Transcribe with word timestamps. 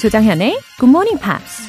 조정현의 0.00 0.58
Good 0.78 0.88
Morning 0.88 1.20
Pops. 1.20 1.68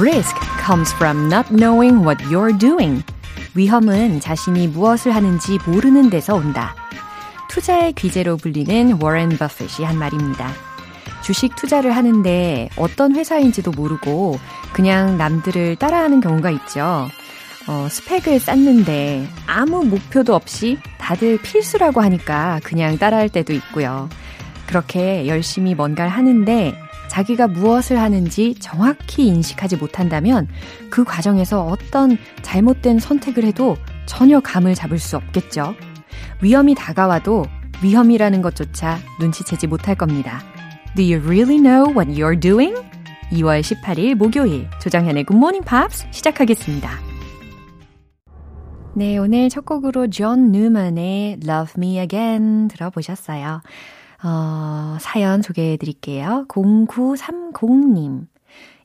Risk 0.00 0.34
comes 0.64 0.94
from 0.94 1.26
not 1.30 1.54
knowing 1.54 2.06
what 2.06 2.24
you're 2.24 2.58
doing. 2.58 3.02
위험은 3.54 4.20
자신이 4.20 4.68
무엇을 4.68 5.14
하는지 5.14 5.58
모르는 5.66 6.08
데서 6.08 6.34
온다. 6.34 6.74
투자의 7.50 7.92
귀재로 7.92 8.38
불리는 8.38 8.96
워렌 9.02 9.28
버핏이 9.28 9.84
한 9.84 9.98
말입니다. 9.98 10.50
주식 11.22 11.54
투자를 11.54 11.94
하는데 11.94 12.70
어떤 12.76 13.14
회사인지도 13.14 13.72
모르고 13.72 14.40
그냥 14.72 15.18
남들을 15.18 15.76
따라하는 15.76 16.22
경우가 16.22 16.50
있죠. 16.52 17.10
어, 17.68 17.88
스펙을 17.90 18.38
쌓는데 18.38 19.26
아무 19.46 19.84
목표도 19.84 20.34
없이 20.34 20.78
다들 20.98 21.38
필수라고 21.42 22.00
하니까 22.00 22.60
그냥 22.62 22.96
따라할 22.98 23.28
때도 23.28 23.52
있고요. 23.52 24.08
그렇게 24.66 25.26
열심히 25.26 25.74
뭔가를 25.74 26.10
하는데 26.10 26.78
자기가 27.08 27.48
무엇을 27.48 27.98
하는지 27.98 28.54
정확히 28.60 29.26
인식하지 29.28 29.76
못한다면 29.76 30.48
그 30.90 31.04
과정에서 31.04 31.64
어떤 31.64 32.18
잘못된 32.42 32.98
선택을 32.98 33.44
해도 33.44 33.76
전혀 34.06 34.40
감을 34.40 34.74
잡을 34.74 34.98
수 34.98 35.16
없겠죠. 35.16 35.74
위험이 36.42 36.74
다가와도 36.74 37.46
위험이라는 37.82 38.42
것조차 38.42 38.98
눈치채지 39.20 39.66
못할 39.66 39.94
겁니다. 39.94 40.42
Do 40.94 41.04
you 41.04 41.22
really 41.22 41.58
know 41.58 41.90
what 41.90 42.10
you're 42.12 42.40
doing? 42.40 42.74
2월 43.32 43.60
18일 43.60 44.14
목요일 44.14 44.68
Good 44.80 45.34
Morning 45.34 45.64
Pops 45.64 46.06
시작하겠습니다. 46.10 47.05
네, 48.98 49.18
오늘 49.18 49.50
첫 49.50 49.66
곡으로 49.66 50.08
존 50.08 50.52
뉴먼의 50.52 51.40
Love 51.46 51.74
Me 51.76 51.98
Again 52.00 52.68
들어보셨어요. 52.68 53.60
어, 54.24 54.96
사연 55.02 55.42
소개해 55.42 55.76
드릴게요. 55.76 56.46
0930님. 56.48 58.26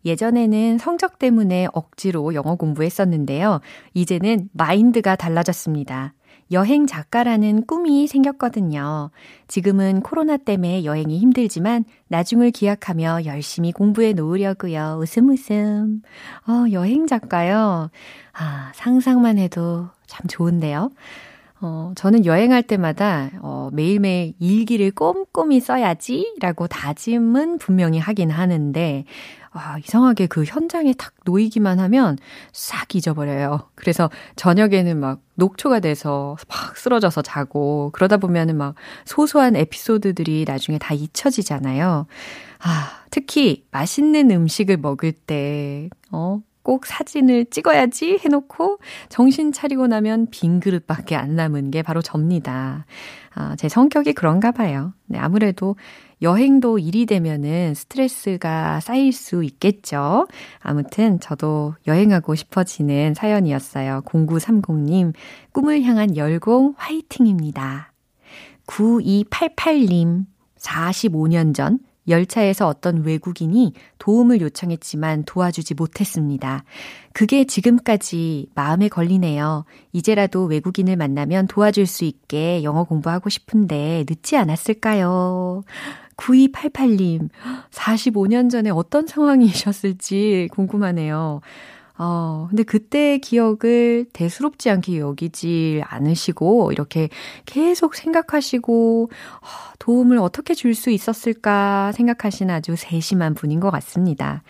예전에는 0.04 0.80
성적 0.80 1.18
때문에 1.18 1.68
억지로 1.72 2.34
영어 2.34 2.56
공부했었는데요. 2.56 3.62
이제는 3.94 4.50
마인드가 4.52 5.16
달라졌습니다. 5.16 6.14
여행 6.52 6.86
작가라는 6.86 7.66
꿈이 7.66 8.08
생겼거든요. 8.08 9.10
지금은 9.48 10.02
코로나 10.02 10.38
때문에 10.38 10.84
여행이 10.84 11.18
힘들지만 11.18 11.86
나중을 12.08 12.52
기약하며 12.52 13.26
열심히 13.26 13.72
공부해 13.72 14.14
놓으려고요. 14.14 15.00
웃음 15.02 15.30
웃음. 15.30 16.02
어, 16.48 16.66
여행 16.72 17.08
작가요. 17.08 17.90
아, 18.34 18.72
상상만 18.76 19.38
해도 19.38 19.88
참 20.08 20.28
좋은데요. 20.28 20.90
어, 21.62 21.92
저는 21.96 22.26
여행할 22.26 22.64
때마다 22.64 23.30
어, 23.42 23.70
매일매일 23.72 24.34
일기를 24.40 24.92
꼼꼼히 24.92 25.60
써야지 25.60 26.36
라고 26.42 26.68
다짐은 26.68 27.60
분명히 27.60 28.00
하긴 28.00 28.32
하는데 28.32 29.06
아, 29.54 29.78
이상하게 29.80 30.28
그 30.28 30.46
현장에 30.46 30.94
탁 30.98 31.14
놓이기만 31.26 31.80
하면 31.80 32.18
싹 32.54 32.96
잊어버려요. 32.96 33.70
그래서 33.76 34.10
저녁에는 34.38 34.98
막 34.98 35.20
녹초가 35.36 35.82
돼서 35.82 36.38
막 36.48 36.78
쓰러져서 36.78 37.22
자고 37.22 37.90
그러다 37.94 38.18
보면은 38.18 38.58
막 38.58 38.76
소소한 39.06 39.58
에피소드들이 39.58 40.46
나중에 40.48 40.78
다 40.78 40.94
잊혀지잖아요. 40.94 42.08
아, 42.60 43.04
특히 43.10 43.66
맛있는 43.72 44.32
음식을 44.32 44.78
먹을 44.78 45.12
때, 45.12 45.90
어, 46.12 46.42
꼭 46.64 46.86
사진을 46.86 47.46
찍어야지 47.46 48.20
해놓고 48.24 48.78
정신 49.10 49.52
차리고 49.52 49.88
나면 49.88 50.28
빈 50.30 50.60
그릇밖에 50.60 51.16
안 51.16 51.36
남은 51.36 51.72
게 51.72 51.82
바로 51.82 52.02
접니다. 52.02 52.86
아, 53.34 53.56
제 53.56 53.68
성격이 53.68 54.14
그런가 54.14 54.52
봐요. 54.52 54.94
네, 55.08 55.18
아무래도 55.18 55.76
여행도 56.22 56.78
일이 56.80 57.06
되면은 57.06 57.74
스트레스가 57.74 58.80
쌓일 58.80 59.12
수 59.12 59.44
있겠죠. 59.44 60.28
아무튼 60.60 61.20
저도 61.20 61.76
여행하고 61.88 62.36
싶어지는 62.36 63.14
사연이었어요. 63.16 64.02
0930님, 64.06 65.14
꿈을 65.52 65.82
향한 65.84 66.16
열공 66.16 66.76
화이팅입니다. 66.78 67.92
9288님, 68.68 70.26
45년 70.60 71.56
전 71.56 71.80
열차에서 72.08 72.68
어떤 72.68 73.04
외국인이 73.04 73.74
도움을 74.00 74.42
요청했지만 74.42 75.24
도와주지 75.26 75.76
못했습니다. 75.76 76.64
그게 77.14 77.46
지금까지 77.46 78.48
마음에 78.56 78.88
걸리네요. 78.90 79.66
이제라도 79.94 80.46
외국인을 80.46 80.96
만나면 80.96 81.48
도와줄 81.48 81.86
수 81.86 82.06
있게 82.06 82.64
영어 82.64 82.84
공부하고 82.84 83.30
싶은데 83.30 84.06
늦지 84.10 84.36
않았을까요? 84.38 85.64
9288님, 86.22 87.30
45년 87.72 88.50
전에 88.50 88.70
어떤 88.70 89.08
상황이셨을지 89.08 90.50
궁금하네요. 90.52 91.42
어, 91.98 92.48
근데 92.50 92.64
그때의 92.64 93.20
기억을 93.20 94.06
대수롭지 94.14 94.70
않게 94.70 94.98
여기지 95.00 95.84
않으시고, 95.86 96.72
이렇게 96.72 97.10
계속 97.46 97.96
생각하시고, 97.96 99.10
어, 99.12 99.74
도움을 99.80 100.18
어떻게 100.18 100.54
줄 100.54 100.74
수 100.74 100.90
있었을까 100.90 101.92
생각하시는 101.92 102.54
아주 102.54 102.76
세심한 102.76 103.34
분인 103.34 103.60
것 103.60 103.70
같습니다. 103.72 104.42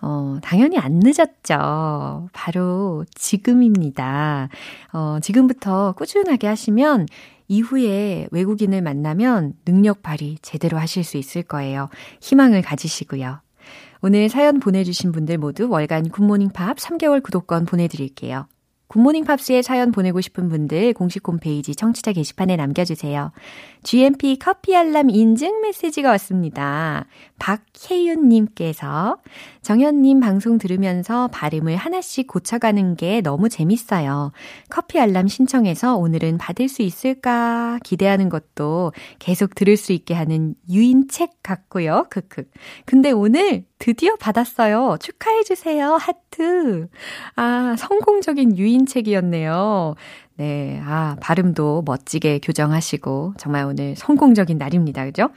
어, 0.00 0.38
당연히 0.42 0.78
안 0.78 1.00
늦었죠. 1.02 2.28
바로 2.32 3.04
지금입니다. 3.14 4.48
어, 4.92 5.18
지금부터 5.20 5.92
꾸준하게 5.92 6.46
하시면 6.46 7.06
이후에 7.48 8.28
외국인을 8.30 8.82
만나면 8.82 9.54
능력 9.64 10.02
발휘 10.02 10.36
제대로 10.42 10.78
하실 10.78 11.04
수 11.04 11.16
있을 11.16 11.42
거예요. 11.42 11.88
희망을 12.20 12.62
가지시고요. 12.62 13.40
오늘 14.02 14.28
사연 14.28 14.60
보내주신 14.60 15.12
분들 15.12 15.38
모두 15.38 15.68
월간 15.68 16.10
굿모닝 16.10 16.50
팝 16.50 16.76
3개월 16.76 17.22
구독권 17.22 17.66
보내드릴게요. 17.66 18.46
굿모닝 18.88 19.24
팝스에 19.24 19.62
사연 19.62 19.90
보내고 19.90 20.20
싶은 20.20 20.48
분들 20.48 20.92
공식 20.94 21.26
홈페이지 21.26 21.74
청취자 21.74 22.12
게시판에 22.12 22.56
남겨주세요. 22.56 23.32
GMP 23.82 24.38
커피 24.38 24.76
알람 24.76 25.10
인증 25.10 25.60
메시지가 25.60 26.10
왔습니다. 26.10 27.06
박혜윤님께서 27.38 29.18
정현님 29.66 30.20
방송 30.20 30.58
들으면서 30.58 31.26
발음을 31.26 31.74
하나씩 31.74 32.28
고쳐가는 32.28 32.94
게 32.94 33.20
너무 33.20 33.48
재밌어요. 33.48 34.30
커피 34.70 35.00
알람 35.00 35.26
신청해서 35.26 35.96
오늘은 35.96 36.38
받을 36.38 36.68
수 36.68 36.82
있을까 36.82 37.80
기대하는 37.82 38.28
것도 38.28 38.92
계속 39.18 39.56
들을 39.56 39.76
수 39.76 39.92
있게 39.92 40.14
하는 40.14 40.54
유인책 40.70 41.42
같고요. 41.42 42.06
크크. 42.10 42.44
근데 42.84 43.10
오늘 43.10 43.64
드디어 43.80 44.14
받았어요. 44.14 44.98
축하해주세요. 45.00 45.94
하트. 45.94 46.86
아, 47.34 47.74
성공적인 47.76 48.56
유인책이었네요. 48.56 49.96
네. 50.36 50.80
아, 50.84 51.16
발음도 51.20 51.82
멋지게 51.84 52.38
교정하시고, 52.38 53.34
정말 53.36 53.64
오늘 53.64 53.96
성공적인 53.96 54.58
날입니다. 54.58 55.04
그죠? 55.06 55.30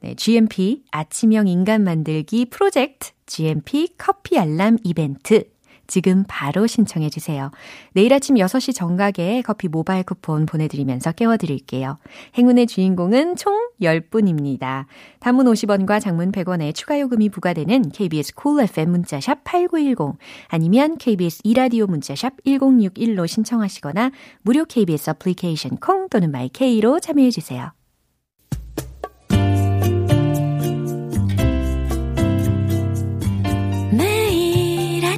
네. 0.00 0.16
GMP 0.16 0.82
아침형 0.90 1.46
인간 1.46 1.84
만들기 1.84 2.46
프로젝트 2.46 3.15
GMP 3.26 3.94
커피 3.98 4.38
알람 4.38 4.78
이벤트. 4.84 5.44
지금 5.86 6.24
바로 6.28 6.66
신청해 6.66 7.10
주세요. 7.10 7.50
내일 7.92 8.12
아침 8.12 8.36
6시 8.36 8.74
정각에 8.74 9.42
커피 9.42 9.68
모바일 9.68 10.02
쿠폰 10.02 10.46
보내드리면서 10.46 11.12
깨워드릴게요. 11.12 11.98
행운의 12.36 12.66
주인공은 12.66 13.36
총 13.36 13.70
10분입니다. 13.80 14.86
단문 15.20 15.46
50원과 15.46 16.00
장문 16.00 16.32
100원의 16.32 16.74
추가 16.74 16.98
요금이 16.98 17.28
부과되는 17.28 17.90
KBS 17.90 18.34
cool 18.34 18.64
FM 18.64 18.90
문자샵 18.90 19.44
8910 19.44 20.18
아니면 20.48 20.98
KBS 20.98 21.42
이라디오 21.44 21.86
문자샵 21.86 22.44
1061로 22.44 23.26
신청하시거나 23.26 24.10
무료 24.42 24.64
KBS 24.64 25.10
애플리케이션 25.10 25.76
콩 25.76 26.08
또는 26.08 26.30
마이케이로 26.30 27.00
참여해 27.00 27.30
주세요. 27.30 27.72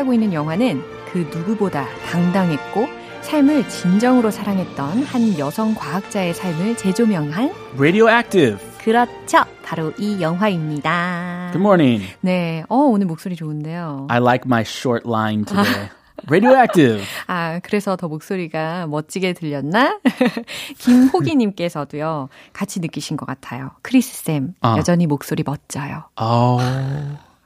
함께하고 0.00 0.12
있는 0.14 0.32
영화는 0.32 0.82
그 1.12 1.18
누구보다 1.18 1.86
당당했고 2.10 2.88
삶을 3.22 3.68
진정으로 3.68 4.30
사랑했던 4.30 5.02
한 5.02 5.38
여성 5.38 5.74
과학자의 5.74 6.34
삶을 6.34 6.76
재조명한 6.76 7.52
Radioactive. 7.74 8.58
그렇죠. 8.78 9.44
바로 9.62 9.92
이 9.98 10.20
영화입니다. 10.20 11.50
Good 11.52 11.62
morning. 11.62 12.06
네. 12.20 12.64
어, 12.68 12.76
오늘 12.76 13.06
목소리 13.06 13.36
좋은데요. 13.36 14.06
I 14.08 14.18
like 14.20 14.44
my 14.46 14.62
short 14.62 15.06
line 15.06 15.44
today. 15.44 15.90
Radioactive. 16.28 17.02
아, 17.28 17.60
그래서 17.62 17.96
더 17.96 18.08
목소리가 18.08 18.86
멋지게 18.86 19.34
들렸나? 19.34 20.00
김호기님께서도요, 20.78 22.28
같이 22.52 22.80
느끼신 22.80 23.16
것 23.16 23.26
같아요. 23.26 23.70
크리스쌤, 23.82 24.54
아. 24.60 24.76
여전히 24.78 25.06
목소리 25.06 25.42
멋져요. 25.44 26.04
Oh. 26.20 26.60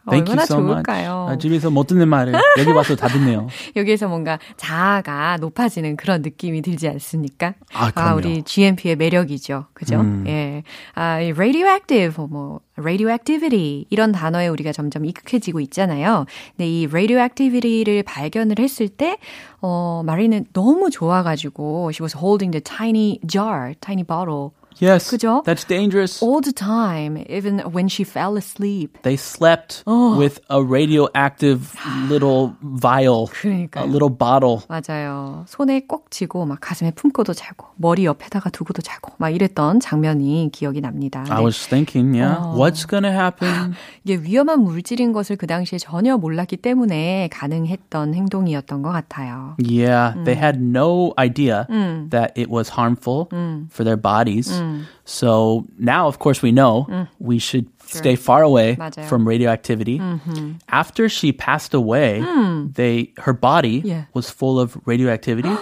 Thank 0.09 0.31
얼마나 0.31 0.43
so. 0.43 0.56
좋을까요? 0.56 1.27
아, 1.31 1.39
집에서 1.39 1.71
못 1.71 1.87
듣는 1.87 2.09
말을 2.09 2.35
여기 2.59 2.71
와서 2.71 2.95
다 2.95 3.09
듣네요. 3.09 3.47
여기에서 3.77 4.09
뭔가 4.09 4.39
자아가 4.56 5.39
높아지는 5.39 5.97
그런 5.97 6.23
느낌이 6.23 6.61
들지 6.62 6.89
않습니까? 6.89 7.55
아, 7.73 7.91
그럼요. 7.91 8.17
우리 8.17 8.43
GMP의 8.43 8.97
매력이죠. 8.97 9.67
그죠? 9.73 10.01
음. 10.01 10.25
예. 10.27 10.62
아, 10.95 11.21
이 11.21 11.31
radioactive, 11.31 12.27
뭐, 12.29 12.61
radioactivity, 12.77 13.87
이런 13.89 14.12
단어에 14.12 14.49
우리가 14.49 14.73
점점 14.73 15.05
익숙해지고 15.06 15.61
있잖아요. 15.61 16.27
근데 16.57 16.69
이 16.69 16.85
radioactivity를 16.87 18.03
발견을 18.03 18.59
했을 18.59 18.89
때, 18.89 19.17
어, 19.61 20.03
마리는 20.05 20.45
너무 20.53 20.91
좋아가지고, 20.91 21.91
she 21.95 22.03
was 22.03 22.17
holding 22.17 22.53
the 22.53 22.62
tiny 22.62 23.21
jar, 23.27 23.75
tiny 23.81 24.05
bottle, 24.05 24.50
Yes. 24.81 25.10
그죠? 25.12 25.44
That's 25.44 25.68
dangerous. 25.68 26.24
all 26.24 26.40
the 26.40 26.54
time, 26.54 27.18
even 27.28 27.60
when 27.75 27.90
she 27.90 28.06
fell 28.07 28.38
asleep. 28.38 28.96
They 29.01 29.18
slept 29.18 29.84
Oh. 29.86 30.16
with 30.18 30.40
a 30.50 30.63
radioactive 30.63 31.75
little 32.07 32.56
vial, 32.62 33.28
그러니까요. 33.28 33.84
a 33.84 33.88
little 33.92 34.10
bottle. 34.10 34.62
맞아요. 34.69 35.44
손에 35.50 35.81
꼭 35.81 36.12
쥐고 36.12 36.46
막 36.46 36.60
가슴에 36.62 36.92
품고도 36.92 37.34
자고 37.34 37.68
머리 37.75 38.06
옆에다가 38.06 38.50
두고도 38.51 38.81
자고 38.81 39.12
막 39.18 39.31
이랬던 39.31 39.81
장면이 39.81 40.50
기억이 40.54 40.80
납니다. 40.80 41.25
I 41.30 41.40
네. 41.40 41.44
was 41.44 41.68
thinking, 41.68 42.16
yeah, 42.16 42.40
Oh. 42.40 42.56
what's 42.57 42.88
gonna 42.88 43.12
happen? 43.12 43.74
이게 44.06 44.16
위험한 44.16 44.63
물질인 44.63 45.12
것을 45.12 45.36
그 45.36 45.46
당시에 45.46 45.78
전혀 45.78 46.16
몰랐기 46.16 46.56
때문에 46.56 47.28
가능했던 47.34 48.13
행동이었던 48.16 48.81
것 48.81 48.92
같아요. 48.92 49.56
Yeah, 49.60 50.16
they 50.24 50.38
had 50.42 50.62
no 50.62 51.12
idea 51.19 51.66
음. 51.69 52.07
that 52.12 52.31
it 52.40 52.50
was 52.50 52.72
harmful 52.72 53.28
음. 53.34 53.68
for 53.69 53.84
their 53.84 54.00
bodies. 54.00 54.50
음. 54.50 54.62
So 55.06 55.66
now, 55.78 56.07
of 56.07 56.19
course, 56.19 56.42
we 56.42 56.51
know 56.51 57.07
we 57.19 57.40
should 57.40 57.68
stay 57.86 58.16
far 58.16 58.44
away 58.44 58.75
맞아요. 58.78 59.06
from 59.10 59.28
radioactivity. 59.28 59.98
음흠. 60.00 60.60
After 60.69 61.10
she 61.10 61.31
passed 61.31 61.74
away, 61.74 62.22
they 62.75 63.12
her 63.25 63.34
body 63.34 63.81
Yeah. 63.84 64.06
was 64.13 64.30
full 64.30 64.60
of 64.60 64.78
radioactivity. 64.86 65.50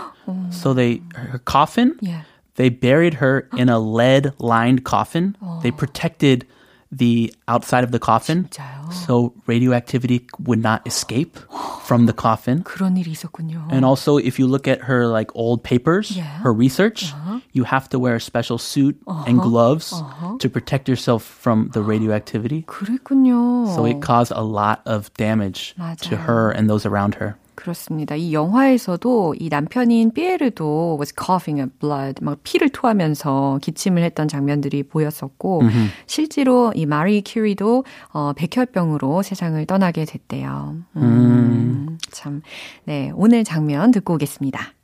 so 0.51 0.73
they 0.73 1.01
her 1.15 1.39
coffin, 1.39 1.95
Yeah. 2.01 2.23
they 2.55 2.67
buried 2.69 3.15
her 3.23 3.47
in 3.55 3.69
a 3.69 3.79
lead 3.79 4.33
lined 4.39 4.83
coffin. 4.83 5.35
They 5.63 5.71
protected 5.71 6.43
the 6.91 7.33
outside 7.49 7.83
of 7.83 7.91
the 7.91 7.99
coffin 7.99 8.47
진짜요? 8.47 8.93
so 8.93 9.33
radioactivity 9.45 10.25
would 10.47 10.59
not 10.63 10.79
escape 10.87 11.37
from 11.83 12.05
the 12.05 12.13
coffin. 12.13 12.63
그런 12.63 12.95
일이 12.95 13.11
있었군요. 13.11 13.67
And 13.71 13.83
also, 13.83 14.15
if 14.17 14.39
you 14.39 14.47
look 14.47 14.67
at 14.67 14.87
her 14.87 15.07
like 15.07 15.27
old 15.35 15.63
papers, 15.63 16.11
Yeah. 16.15 16.39
her 16.43 16.53
research, 16.53 17.11
you 17.51 17.63
have 17.65 17.89
to 17.91 17.99
wear 17.99 18.15
a 18.15 18.21
special 18.23 18.57
suit 18.57 18.95
and 19.27 19.39
gloves 19.41 19.91
to 20.39 20.47
protect 20.49 20.87
yourself 20.87 21.23
from 21.23 21.69
the 21.75 21.81
radioactivity. 21.83 22.63
그랬군요. 22.67 23.67
So 23.75 23.83
it 23.85 23.99
caused 24.01 24.31
a 24.31 24.43
lot 24.43 24.79
of 24.85 25.11
damage 25.15 25.75
to 25.75 26.15
맞아요. 26.15 26.23
her 26.23 26.51
and 26.51 26.69
those 26.69 26.85
around 26.85 27.15
her. 27.19 27.35
그렇습니다. 27.54 28.14
이 28.14 28.32
영화에서도 28.32 29.34
이 29.38 29.48
남편인 29.48 30.12
피에르도 30.12 30.96
was 30.98 31.12
coughing 31.14 31.60
up 31.60 31.78
blood, 31.78 32.22
막 32.22 32.38
피를 32.42 32.68
토하면서 32.68 33.58
기침을 33.62 34.02
했던 34.02 34.28
장면들이 34.28 34.84
보였었고, 34.84 35.62
실제로 36.06 36.72
이 36.74 36.86
마리 36.86 37.22
큐리도 37.24 37.84
어, 38.12 38.32
백혈병으로 38.34 39.22
세상을 39.22 39.64
떠나게 39.66 40.04
됐대요. 40.04 40.76
음, 40.96 41.98
참, 42.10 42.42
네, 42.84 43.12
오늘 43.14 43.44
장면 43.44 43.90
듣고 43.90 44.14
오겠습니다. 44.14 44.74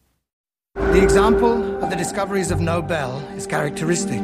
The 0.93 1.03
example 1.03 1.77
of 1.83 1.91
the 1.91 1.97
discoveries 1.97 2.53
of 2.53 2.63
Nobel 2.63 3.21
is 3.37 3.47
characteristic. 3.47 4.23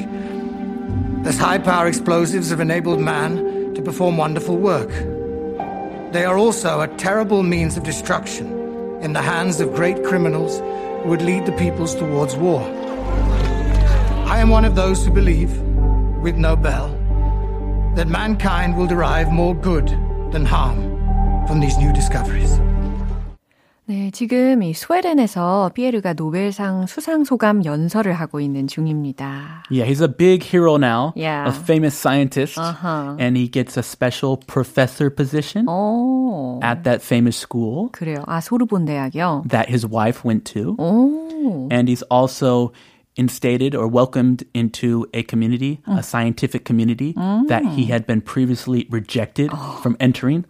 Those 1.24 1.38
high 1.38 1.58
power 1.58 1.88
explosives 1.88 2.50
have 2.50 2.60
enabled 2.60 3.00
man 3.00 3.72
to 3.74 3.82
perform 3.82 4.16
wonderful 4.18 4.56
work. 4.56 4.90
They 6.14 6.24
are 6.24 6.38
also 6.38 6.80
a 6.80 6.86
terrible 6.86 7.42
means 7.42 7.76
of 7.76 7.82
destruction 7.82 8.46
in 9.02 9.14
the 9.14 9.20
hands 9.20 9.58
of 9.58 9.74
great 9.74 10.04
criminals 10.04 10.60
who 11.02 11.08
would 11.08 11.20
lead 11.20 11.44
the 11.44 11.50
peoples 11.58 11.92
towards 11.96 12.36
war. 12.36 12.62
I 14.24 14.38
am 14.38 14.48
one 14.48 14.64
of 14.64 14.76
those 14.76 15.04
who 15.04 15.10
believe, 15.10 15.50
with 16.22 16.36
Nobel, 16.36 16.90
that 17.96 18.06
mankind 18.06 18.76
will 18.76 18.86
derive 18.86 19.32
more 19.32 19.56
good 19.56 19.88
than 20.30 20.44
harm 20.44 20.78
from 21.48 21.58
these 21.58 21.76
new 21.78 21.92
discoveries. 21.92 22.60
네, 23.86 24.10
지금 24.12 24.62
이 24.62 24.72
스웨덴에서 24.72 25.70
피에르가 25.74 26.14
노벨상 26.14 26.86
수상 26.86 27.22
소감 27.22 27.66
연설을 27.66 28.14
하고 28.14 28.40
있는 28.40 28.66
중입니다. 28.66 29.64
Yeah, 29.70 29.84
he's 29.86 30.00
a 30.00 30.08
big 30.08 30.42
hero 30.42 30.76
now, 30.78 31.12
Yeah. 31.14 31.46
a 31.46 31.52
famous 31.52 31.94
scientist, 31.94 32.58
Uh-huh. 32.58 33.14
and 33.20 33.36
he 33.36 33.46
gets 33.46 33.76
a 33.76 33.82
special 33.82 34.38
professor 34.46 35.10
position 35.14 35.66
오, 35.68 36.60
at 36.62 36.82
that 36.84 37.04
famous 37.04 37.36
school 37.36 37.90
그래요. 37.92 38.24
아, 38.26 38.40
소르본 38.40 38.86
대학이요? 38.86 39.44
that 39.50 39.68
his 39.68 39.84
wife 39.86 40.24
went 40.24 40.46
to. 40.54 40.74
오, 40.78 41.68
and 41.70 41.86
he's 41.86 42.02
also 42.08 42.72
instated 43.17 43.75
or 43.75 43.85
welcomed 43.85 44.45
into 44.53 45.05
a 45.13 45.23
community, 45.23 45.81
a 45.87 46.01
scientific 46.01 46.63
community 46.63 47.11
that 47.49 47.65
he 47.75 47.83
had 47.91 48.07
been 48.07 48.21
previously 48.21 48.87
rejected 48.89 49.51
from 49.81 49.97
entering. 49.99 50.45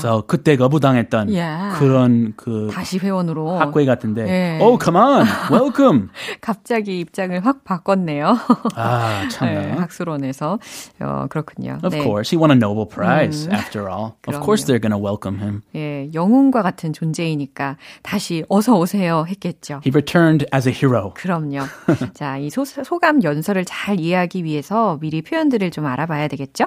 So 0.00 0.22
그때 0.22 0.56
거부당했던 0.56 1.28
Yeah. 1.28 1.74
그런 1.78 2.34
그 2.36 2.70
다시 2.72 2.98
회원으로 3.00 3.58
학회 3.58 3.84
같은데. 3.84 4.28
예. 4.28 4.58
Oh, 4.62 4.78
come 4.78 4.96
on, 4.96 5.26
welcome. 5.50 6.10
갑자기 6.40 7.00
입장을 7.00 7.44
확 7.44 7.64
바꿨네요. 7.64 8.36
아, 8.76 9.22
네, 9.24 9.28
참나. 9.30 9.80
학술원에서 9.82 10.58
어, 11.00 11.26
그렇군요. 11.28 11.78
Of 11.82 11.96
네. 11.96 12.02
course, 12.04 12.30
he 12.30 12.36
won 12.38 12.52
a 12.52 12.54
Nobel 12.54 12.86
Prize 12.86 13.48
after 13.50 13.88
all. 13.90 14.14
Of 14.28 14.38
course, 14.44 14.62
그럼요. 14.62 14.66
they're 14.66 14.78
going 14.78 14.94
to 14.94 14.98
welcome 14.98 15.38
him. 15.40 15.62
예, 15.74 16.10
영웅과 16.14 16.62
같은 16.62 16.92
존재이니까 16.92 17.76
다시 18.02 18.44
어서 18.48 18.78
오세요 18.78 19.24
했겠죠. 19.26 19.80
He 19.82 19.90
returned 19.90 20.46
as 20.54 20.68
a 20.68 20.72
hero. 20.72 21.12
그럼요. 21.14 21.66
자, 22.13 22.37
이 22.37 22.49
소, 22.49 22.65
소감 22.65 23.23
연설을 23.23 23.65
잘 23.65 23.99
이해하기 23.99 24.43
위해서 24.43 24.97
미리 25.01 25.21
표현들을 25.21 25.71
좀 25.71 25.85
알아봐야 25.85 26.27
되겠죠? 26.27 26.65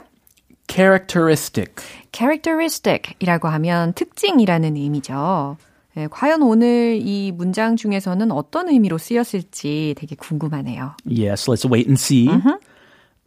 Characteristic. 0.68 1.74
characteristic이라고 2.12 3.48
하면 3.48 3.92
특징이라는 3.94 4.76
의미죠. 4.76 5.56
예, 5.96 6.08
과연 6.10 6.42
오늘 6.42 7.00
이 7.00 7.32
문장 7.32 7.76
중에서는 7.76 8.30
어떤 8.30 8.68
의미로 8.68 8.98
쓰였을지 8.98 9.94
되게 9.96 10.14
궁금하네요. 10.16 10.96
Yes, 11.06 11.48
let's 11.48 11.64
wait 11.70 11.88
and 11.88 11.98
see. 11.98 12.28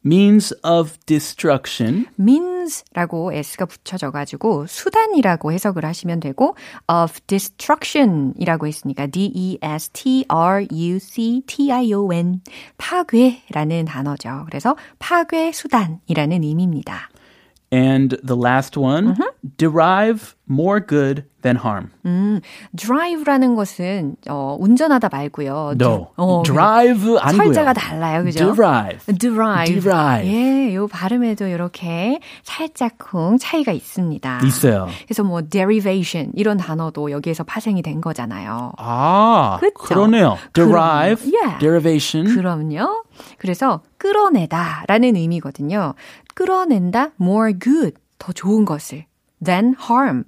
Means 0.06 0.56
of 0.64 0.98
destruction. 1.06 2.06
means라고 2.18 3.34
s가 3.34 3.66
붙여져 3.66 4.12
가지고 4.12 4.66
수단이라고 4.66 5.52
해석을 5.52 5.84
하시면 5.86 6.20
되고 6.22 6.56
of 6.88 7.20
destruction이라고 7.28 8.68
했으니까 8.68 9.08
d-e-s-t-r-u-c-t-i-o-n 9.08 9.62
파괴라는 12.78 13.86
단어죠. 13.86 14.44
그래서 14.46 14.76
파괴 15.00 15.52
수단이라는 15.52 16.44
의미입니다. 16.44 17.10
And 17.72 18.18
the 18.24 18.36
last 18.36 18.78
one, 18.78 19.16
derive 19.58 20.36
more 20.50 20.80
good 20.82 21.26
than 21.44 21.56
harm. 21.56 21.92
drive라는 22.76 23.56
것은 23.56 24.16
어, 24.28 24.58
운전하다 24.60 25.10
말고요. 25.10 25.76
No. 25.80 26.08
어, 26.18 26.42
drive 26.44 27.18
아니고요. 27.20 27.54
철자가 27.54 27.74
달라요, 27.74 28.24
그죠? 28.24 28.54
derive. 28.56 29.14
drive. 29.16 29.82
Derive. 29.82 30.28
예, 30.28 30.74
요 30.74 30.88
발음에도 30.88 31.46
이렇게 31.46 32.20
살짝쿵 32.44 33.38
차이가 33.38 33.72
있습니다. 33.72 34.42
있어요. 34.46 34.88
그래서 35.06 35.24
뭐 35.24 35.44
derivation 35.48 36.32
이런 36.36 36.58
단어도 36.58 37.12
여기에서 37.12 37.44
파생이 37.44 37.84
된 37.84 38.02
거잖아요. 38.02 38.74
아, 38.78 39.58
그쵸? 39.60 39.74
그러네요. 39.76 40.38
derive, 40.54 41.32
그럼요. 41.32 41.38
Yeah. 41.38 41.60
derivation. 41.60 42.36
그럼요. 42.36 43.04
그래서 43.38 43.82
끌어내다라는 43.98 45.16
의미거든요. 45.18 45.94
끌어낸다 46.40 47.12
more 47.20 47.54
good 47.60 47.94
더 48.18 48.32
좋은 48.32 48.64
것을 48.64 49.06
than 49.44 49.76
harm 49.78 50.24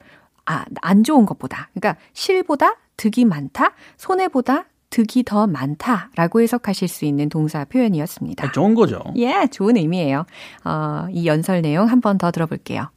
아, 0.46 0.65
안 0.82 1.03
좋은 1.03 1.25
것보다. 1.25 1.70
그러니까 1.74 1.98
실보다 2.13 2.75
득이 2.98 3.24
많다, 3.25 3.72
손해보다 3.96 4.65
득이 4.89 5.24
더 5.24 5.48
많다라고 5.48 6.41
해석하실 6.41 6.88
수 6.89 7.06
있는 7.06 7.30
동사 7.30 7.63
표현이었습니다. 7.63 8.51
좋은 8.51 8.75
거죠. 8.75 9.01
예, 9.15 9.48
좋은 9.50 9.77
의미예요. 9.77 10.25
어, 10.65 11.08
이 11.12 11.25
연설 11.27 11.62
내용 11.62 11.88
한 11.88 12.01
번 12.01 12.18
더 12.18 12.32
들어볼게요. 12.32 12.89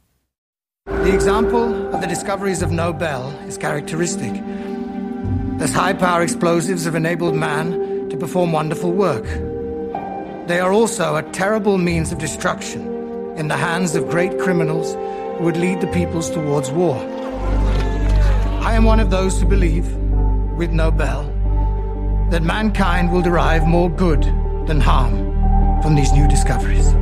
The 1.03 1.13
example 1.13 1.71
of 1.93 2.01
the 2.01 2.07
discoveries 2.07 2.61
of 2.61 2.73
Nobel 2.73 3.31
is 3.47 3.57
characteristic. 3.57 4.33
Those 5.57 5.73
high 5.73 5.97
power 5.97 6.21
explosives 6.21 6.85
have 6.85 6.97
enabled 6.97 7.35
man 7.37 8.09
to 8.09 8.17
perform 8.17 8.51
wonderful 8.51 8.91
work. 8.91 9.23
They 10.47 10.59
are 10.59 10.73
also 10.73 11.15
a 11.15 11.23
terrible 11.31 11.77
means 11.77 12.11
of 12.11 12.19
destruction 12.19 12.94
in 13.35 13.47
the 13.47 13.57
hands 13.57 13.95
of 13.95 14.09
great 14.09 14.39
criminals 14.39 14.95
who 15.37 15.43
would 15.43 15.57
lead 15.57 15.81
the 15.81 15.87
peoples 15.87 16.29
towards 16.29 16.71
war. 16.71 16.95
I 18.61 18.73
am 18.73 18.85
one 18.85 18.99
of 18.99 19.09
those 19.09 19.39
who 19.39 19.47
believe, 19.47 19.85
with 20.57 20.71
Nobel, 20.71 21.23
that 22.31 22.41
mankind 22.41 23.11
will 23.11 23.21
derive 23.21 23.67
more 23.67 23.89
good 23.89 24.23
than 24.67 24.79
harm 24.79 25.13
from 25.81 25.95
these 25.95 26.11
new 26.13 26.27
discoveries. 26.27 26.93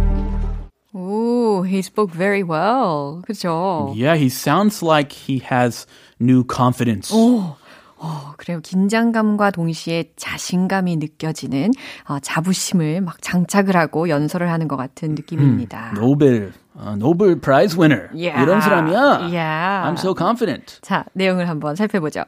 Ooh, 0.95 1.63
he 1.63 1.81
spoke 1.81 2.11
very 2.11 2.43
well. 2.43 3.23
그죠? 3.27 3.93
Yeah, 3.95 4.15
he 4.15 4.29
sounds 4.29 4.83
like 4.83 5.11
he 5.11 5.39
has 5.39 5.85
new 6.19 6.43
confidence. 6.43 7.11
Oh. 7.13 7.57
어, 8.03 8.33
그래요. 8.35 8.59
긴장감과 8.61 9.51
동시에 9.51 10.11
자신감이 10.17 10.97
느껴지는 10.97 11.71
어, 12.09 12.19
자부심을 12.19 12.99
막 12.99 13.21
장착을 13.21 13.77
하고 13.77 14.09
연설을 14.09 14.51
하는 14.51 14.67
것 14.67 14.75
같은 14.75 15.15
느낌입니다. 15.15 15.93
노벨, 15.95 16.51
어, 16.75 16.95
노벨 16.97 17.39
프라이즈 17.39 17.79
winner. 17.79 18.09
Yeah. 18.13 18.43
이런 18.43 18.59
사람이야. 18.59 18.99
Yeah. 19.31 19.87
I'm 19.89 19.97
so 19.97 20.13
confident. 20.13 20.79
자, 20.81 21.05
내용을 21.13 21.47
한번 21.47 21.77
살펴보죠. 21.77 22.25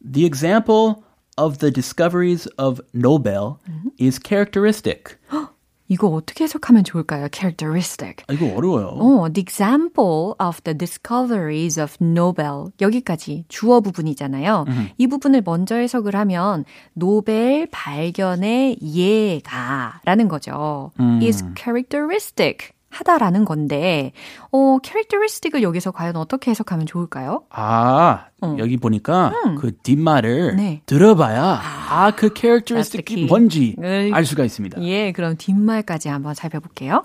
The 0.00 0.24
example 0.24 1.02
of 1.36 1.58
the 1.58 1.72
discoveries 1.72 2.48
of 2.56 2.80
Nobel 2.94 3.58
is 3.98 4.20
characteristic. 4.22 5.18
이거 5.88 6.08
어떻게 6.08 6.44
해석하면 6.44 6.84
좋을까요? 6.84 7.28
characteristic. 7.32 8.24
아, 8.28 8.32
이거 8.32 8.46
어려워요. 8.54 8.86
어, 8.88 9.28
the 9.32 9.40
example 9.42 10.34
of 10.40 10.60
the 10.64 10.76
discoveries 10.76 11.80
of 11.80 11.96
Nobel. 12.00 12.72
여기까지 12.80 13.44
주어 13.48 13.80
부분이잖아요. 13.80 14.64
이 14.98 15.06
부분을 15.06 15.42
먼저 15.44 15.76
해석을 15.76 16.14
하면 16.16 16.64
노벨 16.94 17.66
발견의 17.70 18.78
예가 18.82 20.00
라는 20.04 20.28
거죠. 20.28 20.90
is 21.22 21.44
characteristic. 21.56 22.75
하다라는 22.98 23.44
건데, 23.44 24.12
어, 24.52 24.78
characteristic을 24.82 25.62
여기서 25.62 25.90
과연 25.90 26.16
어떻게 26.16 26.50
해석하면 26.50 26.86
좋을까요? 26.86 27.44
아, 27.50 28.26
여기 28.58 28.76
보니까 28.76 29.32
그 29.58 29.76
뒷말을 29.82 30.56
네. 30.56 30.82
들어봐야 30.86 31.60
아, 31.90 32.12
그 32.16 32.30
characteristic이. 32.36 33.26
뭔지 33.26 33.76
을- 33.78 34.10
알 34.14 34.24
수가 34.24 34.44
있습니다. 34.44 34.82
예, 34.82 35.12
그럼 35.12 35.36
뒷말까지 35.36 36.08
한번 36.08 36.34
살펴볼게요. 36.34 37.04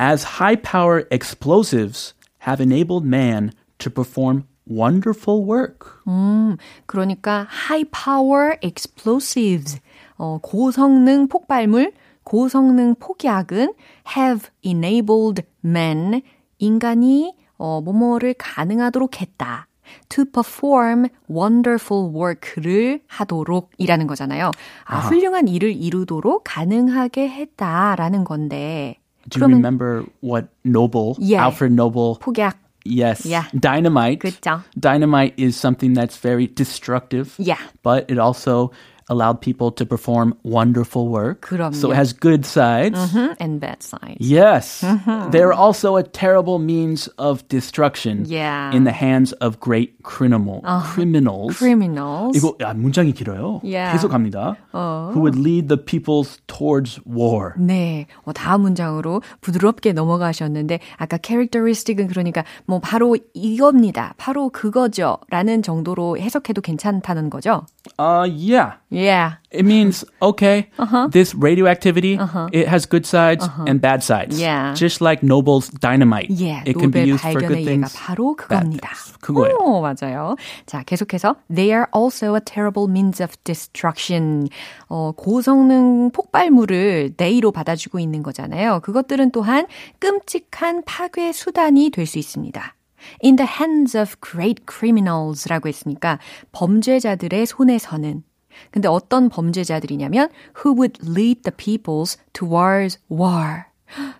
As 0.00 0.24
high 0.40 0.60
power 0.60 1.04
explosives 1.12 2.14
have 2.46 2.60
enabled 2.60 3.06
man 3.06 3.52
to 3.78 3.90
perform 3.90 4.44
wonderful 4.68 5.44
work. 5.48 5.86
음, 6.08 6.56
그러니까 6.86 7.46
high 7.68 7.84
power 7.90 8.56
explosives, 8.62 9.78
어, 10.16 10.38
고성능 10.42 11.28
폭발물, 11.28 11.92
고성능 12.24 12.94
폭약은 12.94 13.74
have 14.15 14.49
enabled 14.63 15.43
men, 15.63 16.21
인간이 16.57 17.33
어, 17.57 17.81
뭐뭐를 17.81 18.33
가능하도록 18.37 19.21
했다. 19.21 19.67
to 20.09 20.25
perform 20.25 21.07
wonderful 21.29 22.11
work를 22.13 23.01
하도록 23.07 23.69
이라는 23.77 24.07
거잖아요. 24.07 24.51
아, 24.85 24.99
훌륭한 24.99 25.47
일을 25.47 25.75
이루도록 25.75 26.43
가능하게 26.45 27.27
했다라는 27.29 28.23
건데. 28.23 28.97
Do 29.29 29.41
you 29.41 29.47
remember 29.51 30.05
what 30.23 30.49
Noble, 30.65 31.15
Yeah. 31.19 31.43
Alfred 31.43 31.73
Noble 31.73 32.15
폭약. 32.19 32.57
Yes. 32.85 33.25
Yeah. 33.27 33.49
Dynamite. 33.53 34.19
그쵸. 34.19 34.63
Dynamite 34.79 35.33
is 35.37 35.55
something 35.55 35.93
that's 35.93 36.17
very 36.17 36.47
destructive. 36.47 37.35
Yeah. 37.37 37.59
But 37.83 38.09
it 38.09 38.17
also 38.17 38.71
allowed 39.11 39.41
people 39.41 39.71
to 39.71 39.87
perform 39.87 40.35
wonderful 40.43 41.07
work. 41.09 41.41
그럼요. 41.41 41.73
So 41.73 41.89
it 41.89 41.95
has 41.95 42.13
good 42.13 42.45
sides. 42.45 42.93
Mhm, 42.93 43.35
and 43.41 43.59
bad 43.59 43.81
sides. 43.81 44.21
Yes. 44.21 44.85
They're 45.31 45.51
also 45.51 45.97
a 45.97 46.03
terrible 46.03 46.59
means 46.59 47.09
of 47.17 47.41
destruction 47.49 48.25
Yeah. 48.29 48.69
in 48.71 48.83
the 48.85 48.93
hands 48.93 49.33
of 49.41 49.59
great 49.59 49.97
criminal 50.03 50.61
criminals. 50.93 51.57
criminals. 51.57 52.37
이거 52.37 52.53
아, 52.61 52.75
문장이 52.75 53.13
길어요. 53.13 53.61
Yeah. 53.63 53.97
계속합니다. 53.97 54.57
Who 54.77 55.21
would 55.25 55.39
lead 55.41 55.69
the 55.69 55.77
peoples 55.83 56.37
towards 56.45 57.01
war. 57.09 57.53
네, 57.57 58.05
어, 58.25 58.31
다음 58.31 58.61
문장으로 58.61 59.23
부드럽게 59.41 59.91
넘어가셨는데 59.93 60.81
아까 60.97 61.17
characteristic은 61.17 62.05
그러니까 62.09 62.43
뭐 62.67 62.77
바로 62.79 63.17
이겁니다, 63.33 64.13
바로 64.17 64.49
그거죠 64.49 65.17
라는 65.31 65.63
정도로 65.63 66.19
해석해도 66.19 66.61
괜찮다는 66.61 67.31
거죠? 67.31 67.65
Uh 67.98 68.26
yeah. 68.28 68.80
Yeah. 68.90 69.34
It 69.50 69.64
means 69.64 70.04
okay, 70.22 70.70
Uh-huh. 70.78 71.08
this 71.12 71.34
radioactivity 71.34 72.18
it 72.52 72.66
has 72.66 72.86
good 72.86 73.04
sides 73.06 73.46
and 73.68 73.80
bad 73.80 74.02
sides. 74.02 74.40
Yeah. 74.40 74.72
Just 74.74 75.00
like 75.00 75.22
Nobel's 75.22 75.68
dynamite. 75.68 76.30
Yeah, 76.30 76.62
it 76.64 76.78
can 76.78 76.90
be 76.90 77.02
used 77.04 77.22
for 77.22 77.38
good 77.40 77.62
things. 77.62 77.94
바로 77.94 78.34
그겁니다. 78.34 78.88
그거예요. 79.20 79.56
오, 79.60 79.80
맞아요. 79.80 80.36
자, 80.66 80.82
계속해서 80.82 81.36
they 81.54 81.70
are 81.72 81.86
also 81.94 82.34
a 82.34 82.40
terrible 82.40 82.88
means 82.90 83.22
of 83.22 83.36
destruction. 83.44 84.48
어, 84.88 85.12
고성능 85.16 86.10
폭발물을 86.10 87.14
네이로 87.16 87.52
받아주고 87.52 87.98
있는 88.00 88.22
거잖아요. 88.22 88.80
그것들은 88.80 89.30
또한 89.30 89.66
끔찍한 90.00 90.82
파괴 90.84 91.32
수단이 91.32 91.90
될 91.90 92.06
수 92.06 92.18
있습니다. 92.18 92.74
In 93.22 93.36
the 93.36 93.48
hands 93.48 93.96
of 93.96 94.16
great 94.20 94.64
criminals라고 94.66 95.68
했으니까 95.68 96.18
범죄자들의 96.52 97.46
손에서는 97.46 98.22
근데 98.70 98.88
어떤 98.88 99.28
범죄자들이냐면 99.28 100.28
who 100.64 100.74
would 100.76 101.00
lead 101.04 101.42
the 101.42 101.52
peoples 101.56 102.18
towards 102.32 102.98
war. 103.10 103.64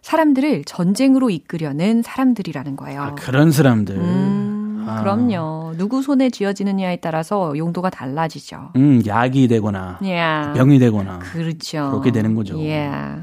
사람들을 0.02 0.64
전쟁으로 0.64 1.30
이끄려는 1.30 2.02
사람들이라는 2.02 2.76
거예요. 2.76 3.16
그런 3.18 3.50
사람들. 3.50 3.96
음, 3.96 4.86
그럼요. 5.00 5.74
누구 5.78 6.02
손에 6.02 6.30
쥐어지느냐에 6.30 6.96
따라서 6.96 7.56
용도가 7.56 7.90
달라지죠. 7.90 8.72
음, 8.76 9.02
약이 9.06 9.48
되거나 9.48 9.98
Yeah. 10.02 10.52
병이 10.58 10.78
되거나 10.78 11.20
그렇죠. 11.20 11.90
그렇게 11.90 12.12
되는 12.12 12.34
거죠. 12.34 12.56
Yeah. 12.58 13.22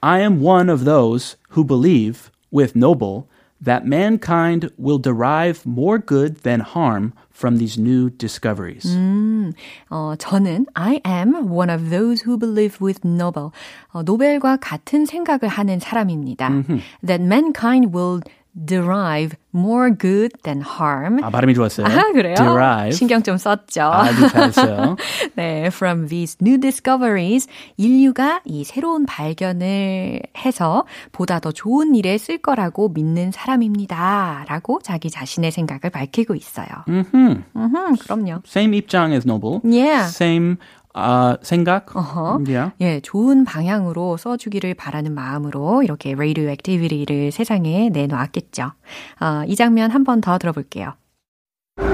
I 0.00 0.20
am 0.20 0.42
one 0.42 0.70
of 0.70 0.84
those 0.84 1.36
who 1.56 1.64
believe 1.66 2.30
with 2.52 2.72
Noble 2.76 3.24
that 3.65 3.85
mankind 3.85 4.71
will 4.77 4.97
derive 4.97 5.65
more 5.65 5.99
good 5.99 6.41
than 6.43 6.61
harm 6.61 7.13
from 7.29 7.57
these 7.57 7.77
new 7.77 8.09
discoveries. 8.09 8.85
어, 9.89 10.15
저는 10.17 10.65
I 10.75 11.01
am 11.05 11.49
one 11.49 11.69
of 11.69 11.89
those 11.89 12.21
who 12.21 12.37
believe 12.37 12.81
with 12.81 13.05
Nobel. 13.05 13.51
어, 13.93 14.03
노벨과 14.03 14.57
같은 14.57 15.05
생각을 15.05 15.47
하는 15.47 15.79
사람입니다. 15.79 16.49
That 17.05 17.21
mankind 17.21 17.93
will 17.95 18.21
derive 18.64 19.36
more 19.54 19.90
good 19.90 20.32
than 20.42 20.62
harm. 20.62 21.22
아, 21.22 21.30
발음이 21.30 21.54
좋았어요. 21.54 21.86
아, 21.86 22.12
그래요? 22.12 22.34
Derive. 22.36 22.92
신경 22.92 23.22
좀 23.22 23.36
썼죠. 23.36 23.82
아주 23.82 24.28
잘했어요. 24.28 24.96
네, 25.36 25.66
from 25.66 26.08
these 26.08 26.36
new 26.40 26.58
discoveries, 26.58 27.48
인류가 27.76 28.40
이 28.44 28.64
새로운 28.64 29.06
발견을 29.06 30.22
해서 30.38 30.84
보다 31.12 31.38
더 31.40 31.52
좋은 31.52 31.94
일에 31.94 32.18
쓸 32.18 32.38
거라고 32.38 32.88
믿는 32.88 33.30
사람입니다. 33.32 34.44
라고 34.48 34.80
자기 34.82 35.10
자신의 35.10 35.50
생각을 35.50 35.90
밝히고 35.90 36.34
있어요. 36.34 36.66
음, 36.88 37.44
그럼요. 38.00 38.42
Same 38.46 38.76
입장 38.78 39.12
as 39.12 39.26
Noble. 39.26 39.60
Yeah. 39.64 40.08
Same 40.08 40.56
uh, 40.96 41.36
생각. 41.42 41.94
어허. 41.94 42.40
Yeah. 42.48 42.72
예, 42.80 43.00
좋은 43.00 43.44
방향으로 43.44 44.16
써주기를 44.16 44.74
바라는 44.74 45.12
마음으로 45.14 45.82
이렇게 45.82 46.12
radio 46.12 46.48
activity를 46.50 47.30
세상에 47.32 47.90
내놓았겠죠. 47.90 48.72
어, 49.20 49.42
이 49.46 49.54
장면 49.54 49.90
한 49.90 50.04
번 50.04 50.20
더 50.20 50.38
들어볼게요. 50.38 50.94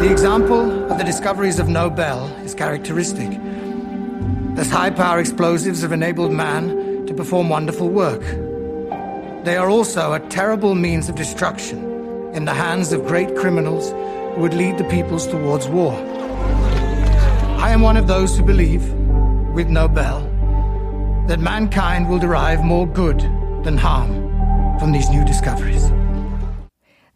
The 0.01 0.09
example 0.11 0.71
of 0.91 0.97
the 0.99 1.05
discoveries 1.05 1.59
of 1.61 1.69
Nobel 1.69 2.31
is 2.45 2.55
characteristic. 2.55 3.31
Those 4.55 4.71
high 4.71 4.95
power 4.95 5.19
explosives 5.19 5.83
have 5.83 5.93
enabled 5.93 6.31
man 6.33 7.05
to 7.07 7.15
perform 7.15 7.49
wonderful 7.49 7.89
work. 7.89 8.23
They 9.45 9.57
are 9.57 9.69
also 9.69 10.13
a 10.13 10.21
terrible 10.29 10.75
means 10.77 11.09
of 11.09 11.17
destruction 11.17 11.83
in 12.33 12.45
the 12.45 12.55
hands 12.55 12.93
of 12.93 13.05
great 13.07 13.35
criminals 13.35 13.91
who 14.37 14.43
would 14.43 14.55
lead 14.55 14.79
the 14.79 14.85
peoples 14.85 15.27
towards 15.27 15.67
war. 15.67 15.95
I 17.62 17.72
am 17.72 17.82
one 17.82 17.98
of 17.98 18.08
those 18.08 18.38
who 18.38 18.44
believe, 18.44 18.84
with 19.54 19.68
Nobel, 19.68 20.22
that 21.28 21.40
mankind 21.40 22.08
will 22.08 22.20
derive 22.20 22.64
more 22.64 22.88
good 22.88 23.20
than 23.64 23.78
harm 23.78 24.10
from 24.80 24.92
these 24.92 25.10
new 25.10 25.26
discoveries. 25.26 25.92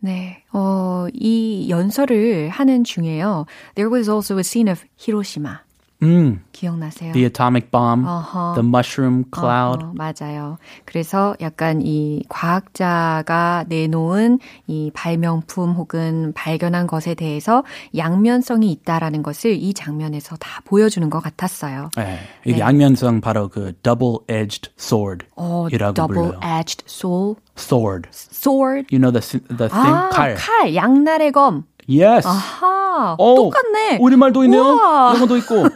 네, 0.03 0.43
어, 0.51 1.07
이 1.13 1.69
연설을 1.69 2.49
하는 2.49 2.83
중에요. 2.83 3.45
There 3.75 3.89
was 3.89 4.09
also 4.09 4.37
a 4.37 4.43
scene 4.43 4.67
of 4.67 4.83
Hiroshima. 4.97 5.61
음. 6.02 6.42
기억나세요? 6.52 7.12
The 7.12 7.24
atomic 7.26 7.70
bomb, 7.70 8.04
어허. 8.06 8.54
the 8.54 8.66
mushroom 8.66 9.24
cloud. 9.34 9.82
어허, 9.82 9.92
맞아요. 9.94 10.58
그래서 10.84 11.34
약간 11.40 11.80
이 11.82 12.22
과학자가 12.28 13.64
내놓은 13.68 14.38
이 14.66 14.90
발명품 14.94 15.72
혹은 15.72 16.32
발견한 16.34 16.86
것에 16.86 17.14
대해서 17.14 17.64
양면성이 17.96 18.70
있다라는 18.72 19.22
것을 19.22 19.52
이 19.52 19.72
장면에서 19.74 20.36
다 20.36 20.60
보여주는 20.64 21.08
것 21.08 21.20
같았어요. 21.20 21.90
네, 21.96 22.18
이게 22.44 22.56
네. 22.56 22.60
양면성 22.60 23.20
바로 23.20 23.48
그 23.48 23.72
double-edged 23.82 24.70
sword 24.78 25.26
어, 25.36 25.68
이라고 25.70 26.06
불러요. 26.06 26.32
double-edged 26.40 26.84
sword, 26.86 27.40
Sword. 27.56 28.08
sword. 28.12 28.86
You 28.92 28.98
know 29.00 29.10
the 29.10 29.20
the 29.48 29.68
thing 29.68 29.94
아, 29.94 30.10
칼. 30.10 30.34
칼, 30.34 30.74
양날의 30.74 31.32
검. 31.32 31.64
Yes. 31.88 32.26
아하, 32.26 33.14
어, 33.18 33.34
똑같네. 33.36 33.98
우리말도 34.00 34.42
있네요. 34.44 34.60
우와. 34.62 35.14
영어도 35.14 35.36
있고. 35.36 35.66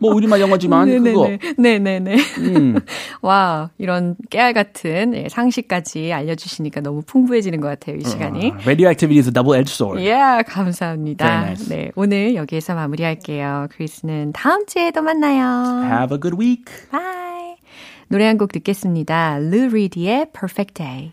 뭐 0.00 0.12
우리말 0.14 0.40
영어지만 0.40 1.02
그거. 1.02 1.28
네네네. 1.56 2.16
음. 2.38 2.78
와, 3.22 3.70
이런 3.78 4.16
깨알 4.28 4.52
같은 4.52 5.14
예, 5.14 5.28
상식까지 5.30 6.12
알려주시니까 6.12 6.80
너무 6.82 7.02
풍부해지는 7.06 7.60
것 7.60 7.68
같아요, 7.68 7.96
이 7.96 8.04
시간이. 8.04 8.52
Radioactivity 8.64 9.18
is 9.18 9.28
a 9.28 9.32
double-edged 9.32 9.72
sword. 9.72 10.02
예, 10.04 10.12
yeah, 10.12 10.44
감사합니다. 10.46 11.24
Very 11.24 11.42
nice. 11.46 11.68
네, 11.68 11.90
오늘 11.96 12.34
여기에서 12.34 12.74
마무리할게요. 12.74 13.68
크리스는 13.72 14.32
다음 14.32 14.66
주에 14.66 14.90
또 14.90 15.00
만나요. 15.02 15.84
Have 15.86 16.14
a 16.16 16.20
good 16.20 16.36
week. 16.38 16.64
Bye. 16.90 17.56
노래 18.08 18.26
한 18.26 18.36
곡 18.38 18.52
듣겠습니다. 18.52 19.38
루 19.38 19.68
리드의 19.68 20.26
Perfect 20.32 20.74
Day. 20.74 21.12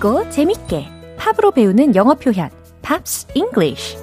쉽고 0.00 0.28
재밌게 0.30 0.88
팝으로 1.18 1.52
배우는 1.52 1.94
영어 1.94 2.14
표현 2.14 2.48
Pops 2.82 3.28
English 3.34 3.98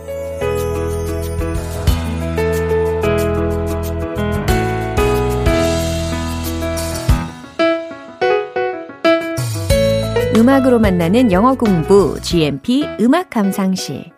음악으로 10.36 10.78
만나는 10.80 11.32
영어 11.32 11.56
공부 11.56 12.19
GMP 12.21 12.88
음악 13.02 13.32
감상실 13.32 14.12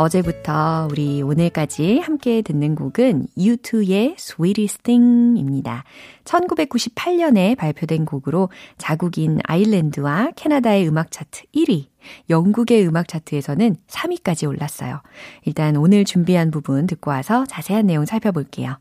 어제부터 0.00 0.88
우리 0.90 1.20
오늘까지 1.20 1.98
함께 1.98 2.40
듣는 2.40 2.74
곡은 2.74 3.26
U2의 3.36 4.14
Sweetest 4.18 4.82
Thing입니다. 4.82 5.84
1998년에 6.24 7.54
발표된 7.54 8.06
곡으로 8.06 8.48
자국인 8.78 9.40
아일랜드와 9.44 10.30
캐나다의 10.36 10.88
음악 10.88 11.10
차트 11.10 11.42
1위, 11.54 11.88
영국의 12.30 12.88
음악 12.88 13.08
차트에서는 13.08 13.76
3위까지 13.88 14.48
올랐어요. 14.48 15.02
일단 15.44 15.76
오늘 15.76 16.06
준비한 16.06 16.50
부분 16.50 16.86
듣고 16.86 17.10
와서 17.10 17.44
자세한 17.46 17.86
내용 17.86 18.06
살펴볼게요. 18.06 18.78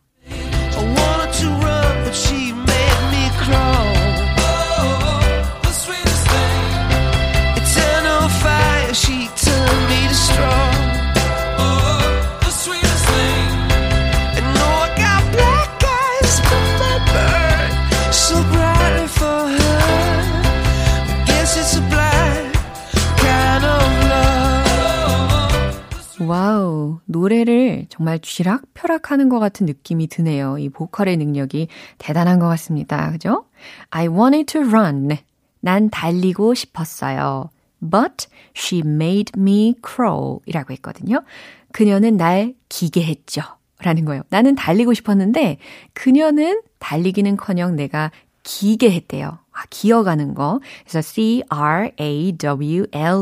Wow, 26.29 26.99
노래를 27.05 27.87
정말 27.89 28.19
쥐락펴락 28.19 29.09
하는 29.09 29.29
것 29.29 29.39
같은 29.39 29.65
느낌이 29.65 30.05
드네요. 30.05 30.59
이 30.59 30.69
보컬의 30.69 31.17
능력이 31.17 31.69
대단한 31.97 32.37
것 32.37 32.47
같습니다. 32.49 33.09
그죠? 33.11 33.45
I 33.89 34.07
wanted 34.07 34.45
to 34.53 34.61
run. 34.61 35.17
난 35.59 35.89
달리고 35.89 36.53
싶었어요. 36.53 37.49
But 37.79 38.27
she 38.55 38.83
made 38.85 39.31
me 39.35 39.73
crawl 39.83 40.37
이라고 40.45 40.71
했거든요. 40.73 41.23
그녀는 41.71 42.15
날 42.15 42.53
기게 42.69 43.03
했죠. 43.03 43.41
라는 43.79 44.05
거예요. 44.05 44.21
나는 44.29 44.53
달리고 44.53 44.93
싶었는데 44.93 45.57
그녀는 45.93 46.61
달리기는 46.77 47.37
커녕 47.37 47.75
내가 47.75 48.11
기게 48.43 48.91
했대요. 48.91 49.39
아, 49.51 49.63
기어가는 49.71 50.35
거. 50.35 50.59
그래서 50.83 51.01
C-R-A-W-L 51.01 51.63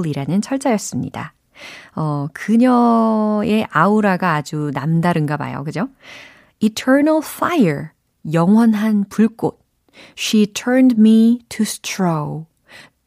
이라는 0.08 0.41
철자였습니다. 0.41 1.36
어, 1.96 2.28
그녀의 2.34 3.67
아우라가 3.70 4.36
아주 4.36 4.72
남다른가 4.74 5.38
봐요. 5.38 5.63
그죠? 5.63 5.89
Eternal 6.60 7.22
fire. 7.24 7.89
영원한 8.34 9.06
불꽃. 9.10 9.60
She 10.17 10.48
turned 10.48 10.96
me 11.00 11.39
to 11.50 11.63
straw. 11.63 12.46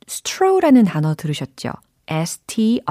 straw라는 0.08 0.84
단어 0.84 1.14
들으셨죠? 1.14 1.70
S-T-R-A-W 2.08 2.82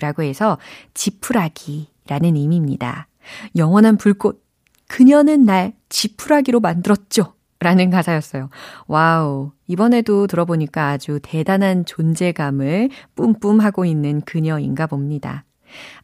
라고 0.00 0.22
해서 0.22 0.58
지푸라기 0.94 1.88
라는 2.08 2.36
의미입니다. 2.36 3.08
영원한 3.56 3.96
불꽃. 3.98 4.44
그녀는 4.88 5.44
날 5.44 5.74
지푸라기로 5.88 6.60
만들었죠. 6.60 7.34
라는 7.58 7.90
가사였어요. 7.90 8.48
Wow. 8.86 9.52
이번에도 9.66 10.26
들어보니까 10.26 10.88
아주 10.88 11.18
대단한 11.22 11.84
존재감을 11.84 12.90
뿜뿜 13.14 13.60
하고 13.60 13.84
있는 13.84 14.20
그녀인가 14.22 14.86
봅니다. 14.86 15.44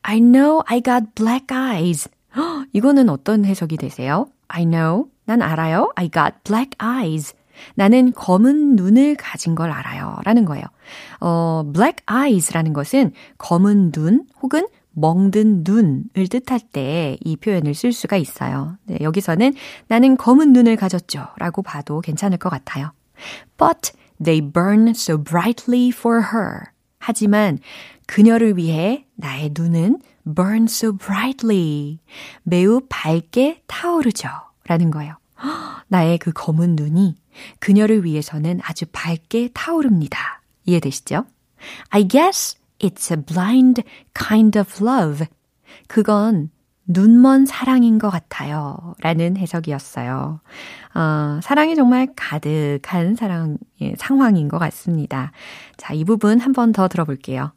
I 0.03 0.21
know 0.21 0.63
I 0.67 0.81
got 0.81 1.07
black 1.15 1.47
eyes. 1.51 2.09
헉, 2.37 2.67
이거는 2.73 3.09
어떤 3.09 3.45
해석이 3.45 3.77
되세요? 3.77 4.27
I 4.49 4.65
know. 4.65 5.07
난 5.25 5.43
알아요. 5.43 5.91
I 5.95 6.11
got 6.11 6.35
black 6.45 6.71
eyes. 6.83 7.35
나는 7.75 8.13
검은 8.13 8.77
눈을 8.77 9.15
가진 9.17 9.55
걸 9.55 9.71
알아요. 9.71 10.17
라는 10.25 10.45
거예요. 10.45 10.65
어, 11.21 11.63
black 11.73 12.05
eyes라는 12.11 12.73
것은 12.73 13.13
검은 13.39 13.93
눈 13.93 14.25
혹은 14.43 14.67
멍든 14.95 15.63
눈을 15.65 16.29
뜻할 16.29 16.61
때 16.61 17.17
이 17.25 17.37
표현을 17.37 17.75
쓸 17.75 17.93
수가 17.93 18.17
있어요. 18.17 18.77
네, 18.85 18.99
여기서는 19.01 19.55
나는 19.89 20.17
검은 20.17 20.53
눈을 20.53 20.77
가졌죠. 20.77 21.29
라고 21.39 21.63
봐도 21.63 22.01
괜찮을 22.01 22.39
것 22.39 22.51
같아요. 22.51 22.91
But 23.57 23.93
they 24.23 24.41
burn 24.41 24.89
so 24.91 25.19
brightly 25.19 25.89
for 25.89 26.23
her. 26.33 26.73
하지만 26.99 27.59
그녀를 28.07 28.57
위해 28.57 29.07
나의 29.17 29.51
눈은 29.57 30.01
burn 30.35 30.65
so 30.65 30.97
brightly. 30.97 31.99
매우 32.43 32.81
밝게 32.89 33.63
타오르죠. 33.67 34.29
라는 34.67 34.91
거예요. 34.91 35.17
나의 35.89 36.19
그 36.19 36.33
검은 36.33 36.77
눈이 36.77 37.17
그녀를 37.59 38.05
위해서는 38.05 38.61
아주 38.63 38.87
밝게 38.93 39.51
타오릅니다. 39.53 40.43
이해되시죠? 40.65 41.27
I 41.91 42.07
guess 42.07 42.57
it's 42.79 43.11
a 43.11 43.21
blind 43.23 43.83
kind 44.15 44.59
of 44.59 44.85
love. 44.85 45.27
그건 45.89 46.51
눈먼 46.87 47.47
사랑인 47.47 47.99
것 47.99 48.11
같아요. 48.11 48.95
라는 49.01 49.37
해석이었어요. 49.37 50.41
어, 50.95 51.41
사랑이 51.43 51.77
정말 51.77 52.09
가득한 52.17 53.15
사랑, 53.15 53.57
예, 53.81 53.95
상황인 53.99 54.49
것 54.49 54.59
같습니다. 54.59 55.33
자, 55.77 55.95
이 55.95 56.05
부분 56.05 56.41
한 56.41 56.53
번 56.53 56.73
더 56.73 56.89
들어볼게요. 56.89 57.53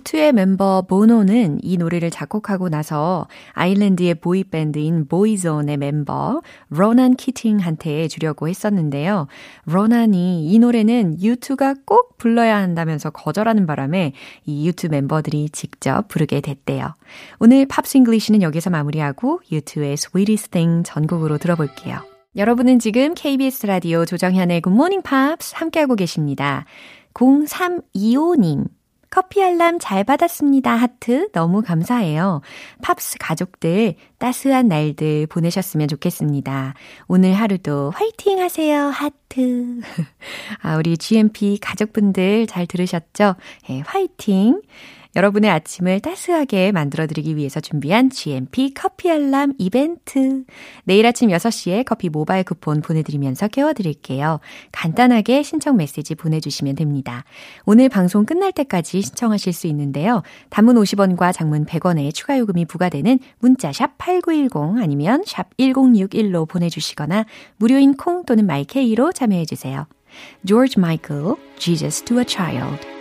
U2의 0.00 0.32
멤버 0.32 0.82
보노는 0.82 1.58
이 1.62 1.76
노래를 1.76 2.10
작곡하고 2.10 2.68
나서 2.68 3.26
아일랜드의 3.52 4.14
보이밴드인 4.14 5.06
보이존의 5.06 5.76
멤버 5.76 6.42
로난 6.68 7.14
키팅한테 7.14 8.08
주려고 8.08 8.48
했었는데요. 8.48 9.26
로난이 9.66 10.50
이 10.50 10.58
노래는 10.58 11.18
U2가 11.18 11.80
꼭 11.84 12.18
불러야 12.18 12.56
한다면서 12.56 13.10
거절하는 13.10 13.66
바람에 13.66 14.12
이 14.44 14.70
U2 14.70 14.90
멤버들이 14.90 15.50
직접 15.50 16.08
부르게 16.08 16.40
됐대요. 16.40 16.94
오늘 17.38 17.66
Pops 17.66 17.96
English는 17.98 18.42
여기서 18.42 18.70
마무리하고 18.70 19.40
U2의 19.50 19.92
Sweetest 19.92 20.50
Thing 20.50 20.82
전곡으로 20.84 21.38
들어볼게요. 21.38 22.00
여러분은 22.36 22.78
지금 22.78 23.14
KBS 23.14 23.66
라디오 23.66 24.04
조정현의 24.04 24.62
Good 24.62 24.74
Morning 24.74 25.02
Pops 25.02 25.54
함께하고 25.56 25.96
계십니다. 25.96 26.64
0325님. 27.14 28.79
커피 29.10 29.42
알람 29.42 29.78
잘 29.80 30.04
받았습니다. 30.04 30.70
하트. 30.76 31.30
너무 31.32 31.62
감사해요. 31.62 32.42
팝스 32.80 33.18
가족들 33.18 33.94
따스한 34.18 34.68
날들 34.68 35.26
보내셨으면 35.26 35.88
좋겠습니다. 35.88 36.74
오늘 37.08 37.34
하루도 37.34 37.90
화이팅 37.90 38.40
하세요. 38.40 38.86
하트. 38.86 39.80
아, 40.62 40.76
우리 40.76 40.96
GMP 40.96 41.58
가족분들 41.60 42.46
잘 42.46 42.66
들으셨죠? 42.66 43.34
네, 43.68 43.82
화이팅. 43.84 44.62
여러분의 45.16 45.50
아침을 45.50 46.00
따스하게 46.00 46.72
만들어드리기 46.72 47.36
위해서 47.36 47.60
준비한 47.60 48.10
GMP 48.10 48.74
커피 48.74 49.10
알람 49.10 49.54
이벤트. 49.58 50.44
내일 50.84 51.06
아침 51.06 51.30
6시에 51.30 51.84
커피 51.84 52.08
모바일 52.08 52.44
쿠폰 52.44 52.80
보내드리면서 52.80 53.48
깨워드릴게요. 53.48 54.40
간단하게 54.72 55.42
신청 55.42 55.76
메시지 55.76 56.14
보내주시면 56.14 56.76
됩니다. 56.76 57.24
오늘 57.64 57.88
방송 57.88 58.24
끝날 58.24 58.52
때까지 58.52 59.02
신청하실 59.02 59.52
수 59.52 59.66
있는데요. 59.66 60.22
단문 60.48 60.76
50원과 60.76 61.32
장문 61.32 61.66
100원의 61.66 62.14
추가 62.14 62.38
요금이 62.38 62.66
부과되는 62.66 63.18
문자 63.40 63.72
샵 63.72 63.98
8910 63.98 64.82
아니면 64.82 65.22
샵 65.26 65.56
1061로 65.56 66.48
보내주시거나 66.48 67.24
무료인 67.56 67.96
콩 67.96 68.24
또는 68.24 68.46
마이케이로 68.46 69.12
참여해주세요. 69.12 69.86
George 70.44 70.74
Michael, 70.78 71.36
Jesus 71.58 72.02
to 72.04 72.18
a 72.18 72.24
Child. 72.26 73.00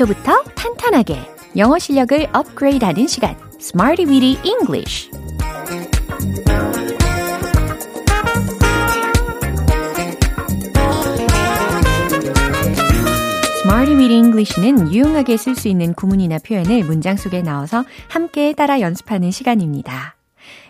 기초부터 0.00 0.42
탄탄하게 0.54 1.18
영어 1.56 1.78
실력을 1.78 2.26
업그레이드하는 2.32 3.06
시간 3.06 3.36
Smarty 3.60 4.08
Weedy 4.08 4.38
English 4.44 5.10
Smarty 13.60 13.94
Weedy 13.96 14.16
English는 14.16 14.92
유용하게 14.92 15.36
쓸 15.36 15.54
수 15.54 15.68
있는 15.68 15.92
구문이나 15.92 16.38
표현을 16.38 16.84
문장 16.84 17.16
속에 17.16 17.42
넣어서 17.42 17.84
함께 18.08 18.54
따라 18.54 18.80
연습하는 18.80 19.30
시간입니다. 19.30 20.16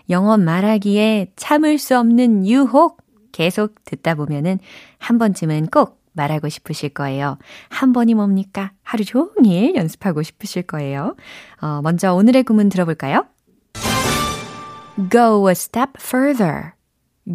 영어 0.09 0.35
말하기에 0.37 1.31
참을 1.37 1.77
수 1.77 1.97
없는 1.97 2.45
유혹 2.47 2.97
계속 3.31 3.75
듣다 3.85 4.15
보면은 4.15 4.59
한 4.97 5.17
번쯤은 5.17 5.67
꼭 5.67 6.00
말하고 6.13 6.49
싶으실 6.49 6.89
거예요. 6.89 7.37
한 7.69 7.93
번이 7.93 8.13
뭡니까? 8.13 8.71
하루 8.83 9.03
종일 9.03 9.75
연습하고 9.75 10.23
싶으실 10.23 10.63
거예요. 10.63 11.15
어, 11.61 11.81
먼저 11.81 12.13
오늘의 12.13 12.43
구문 12.43 12.69
들어볼까요? 12.69 13.25
Go 15.09 15.47
a 15.47 15.51
step 15.51 15.91
further. 15.99 16.73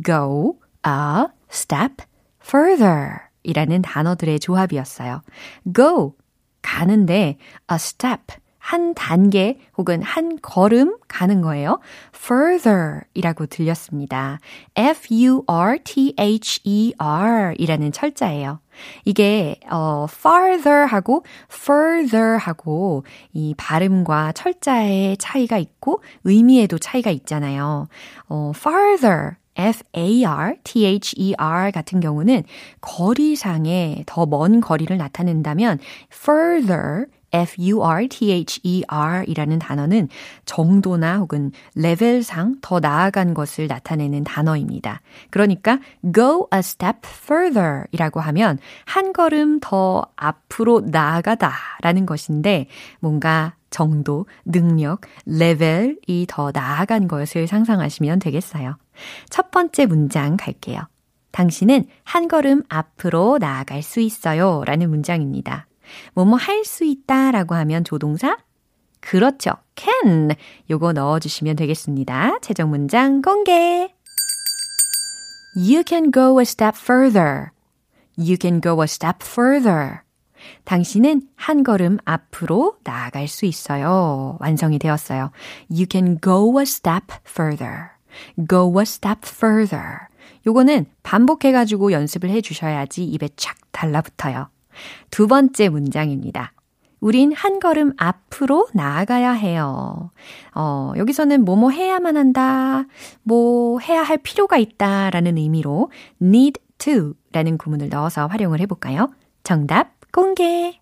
Go 0.04 0.58
a 0.86 1.26
step 1.50 2.04
further. 2.42 3.20
이라는 3.42 3.82
단어들의 3.82 4.40
조합이었어요. 4.40 5.22
Go. 5.74 6.14
가는데 6.62 7.38
a 7.70 7.74
step. 7.74 8.34
한 8.66 8.94
단계 8.94 9.60
혹은 9.78 10.02
한 10.02 10.40
걸음 10.42 10.96
가는 11.06 11.40
거예요. 11.40 11.78
further 12.12 13.02
이라고 13.14 13.46
들렸습니다. 13.46 14.40
F-U-R-T-H-E-R 14.74 15.44
이라는 17.58 17.92
철자예요. 17.92 18.58
이게 19.04 19.60
어 19.70 20.08
farther 20.10 20.84
하고 20.86 21.24
further 21.48 22.38
하고 22.38 23.04
이 23.32 23.54
발음과 23.56 24.32
철자의 24.32 25.16
차이가 25.18 25.58
있고 25.58 26.02
의미에도 26.24 26.78
차이가 26.78 27.12
있잖아요. 27.12 27.86
어 28.28 28.50
farther 28.56 29.36
F-A-R-T-H-E-R 29.54 30.50
같은 31.70 32.00
경우는 32.00 32.42
거리상의 32.80 34.02
더먼 34.06 34.60
거리를 34.60 34.96
나타낸다면 34.96 35.78
further 36.12 37.06
F-U-R-T-H-E-R 37.42 39.24
이라는 39.26 39.58
단어는 39.58 40.08
정도나 40.44 41.18
혹은 41.18 41.52
레벨상 41.74 42.56
더 42.60 42.80
나아간 42.80 43.34
것을 43.34 43.66
나타내는 43.66 44.24
단어입니다. 44.24 45.00
그러니까 45.30 45.78
go 46.14 46.48
a 46.52 46.58
step 46.60 46.98
further 47.04 47.84
이라고 47.92 48.20
하면 48.20 48.58
한 48.84 49.12
걸음 49.12 49.60
더 49.60 50.06
앞으로 50.16 50.80
나아가다 50.80 51.52
라는 51.82 52.06
것인데 52.06 52.68
뭔가 53.00 53.54
정도, 53.70 54.26
능력, 54.44 55.02
레벨이 55.26 56.26
더 56.28 56.50
나아간 56.52 57.08
것을 57.08 57.46
상상하시면 57.46 58.20
되겠어요. 58.20 58.78
첫 59.28 59.50
번째 59.50 59.86
문장 59.86 60.36
갈게요. 60.38 60.80
당신은 61.32 61.84
한 62.02 62.28
걸음 62.28 62.62
앞으로 62.70 63.36
나아갈 63.38 63.82
수 63.82 64.00
있어요. 64.00 64.62
라는 64.64 64.88
문장입니다. 64.88 65.66
뭐뭐 66.14 66.36
할 66.36 66.64
수 66.64 66.84
있다 66.84 67.30
라고 67.30 67.54
하면 67.54 67.84
조동사? 67.84 68.36
그렇죠. 69.00 69.52
can. 69.76 70.30
요거 70.68 70.92
넣어주시면 70.94 71.56
되겠습니다. 71.56 72.38
최종 72.40 72.70
문장 72.70 73.22
공개. 73.22 73.94
You 75.56 75.82
can 75.86 76.10
go 76.12 76.38
a 76.40 76.42
step 76.42 76.76
further. 76.76 77.50
You 78.18 78.36
can 78.40 78.60
go 78.60 78.80
a 78.82 78.84
step 78.84 79.18
further. 79.22 80.00
당신은 80.64 81.22
한 81.36 81.62
걸음 81.62 81.98
앞으로 82.04 82.76
나아갈 82.84 83.28
수 83.28 83.46
있어요. 83.46 84.36
완성이 84.40 84.78
되었어요. 84.78 85.30
You 85.70 85.86
can 85.90 86.18
go 86.22 86.58
a 86.58 86.62
step 86.62 87.06
further. 87.26 87.90
Go 88.48 88.78
a 88.80 88.82
step 88.82 89.20
further. 89.24 90.08
요거는 90.46 90.86
반복해가지고 91.02 91.92
연습을 91.92 92.30
해주셔야지 92.30 93.04
입에 93.04 93.28
착 93.36 93.56
달라붙어요. 93.72 94.48
두 95.10 95.26
번째 95.26 95.68
문장입니다. 95.68 96.52
우린 97.00 97.32
한 97.32 97.60
걸음 97.60 97.92
앞으로 97.98 98.68
나아가야 98.72 99.32
해요. 99.32 100.10
어, 100.54 100.92
여기서는 100.96 101.44
뭐뭐 101.44 101.70
해야만 101.70 102.16
한다, 102.16 102.84
뭐 103.22 103.78
해야 103.80 104.02
할 104.02 104.18
필요가 104.18 104.56
있다 104.56 105.10
라는 105.10 105.36
의미로 105.36 105.90
need 106.20 106.60
to 106.78 107.14
라는 107.32 107.58
구문을 107.58 107.90
넣어서 107.90 108.26
활용을 108.26 108.60
해볼까요? 108.60 109.10
정답 109.44 109.92
공개! 110.12 110.80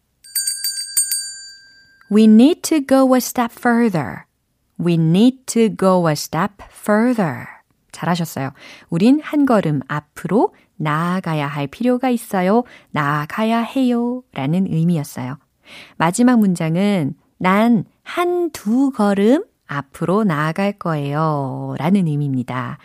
We 2.11 2.25
need 2.25 2.61
to 2.63 2.81
go 2.87 3.15
a 3.15 3.19
step 3.19 3.53
further. 3.53 4.25
We 4.79 4.95
need 4.95 5.45
to 5.47 5.69
go 5.77 6.09
a 6.09 6.13
step 6.13 6.63
further. 6.71 7.47
잘하셨어요. 7.93 8.53
우린 8.91 9.21
한 9.23 9.47
걸음 9.47 9.81
앞으로 9.89 10.55
나아가야 10.77 11.47
할 11.47 11.67
필요가 11.67 12.11
있어요. 12.11 12.65
나아가야 12.91 13.61
해요. 13.61 14.23
라는 14.33 14.67
의미였어요. 14.69 15.39
마지막 15.97 16.39
문장은 16.39 17.15
난 17.39 17.85
한 18.07 18.51
두 18.53 18.91
걸음 18.91 19.45
앞으로 19.67 20.25
나아갈 20.25 20.73
거예요. 20.73 21.75
라는 21.79 22.07
의미입니다. 22.07 22.77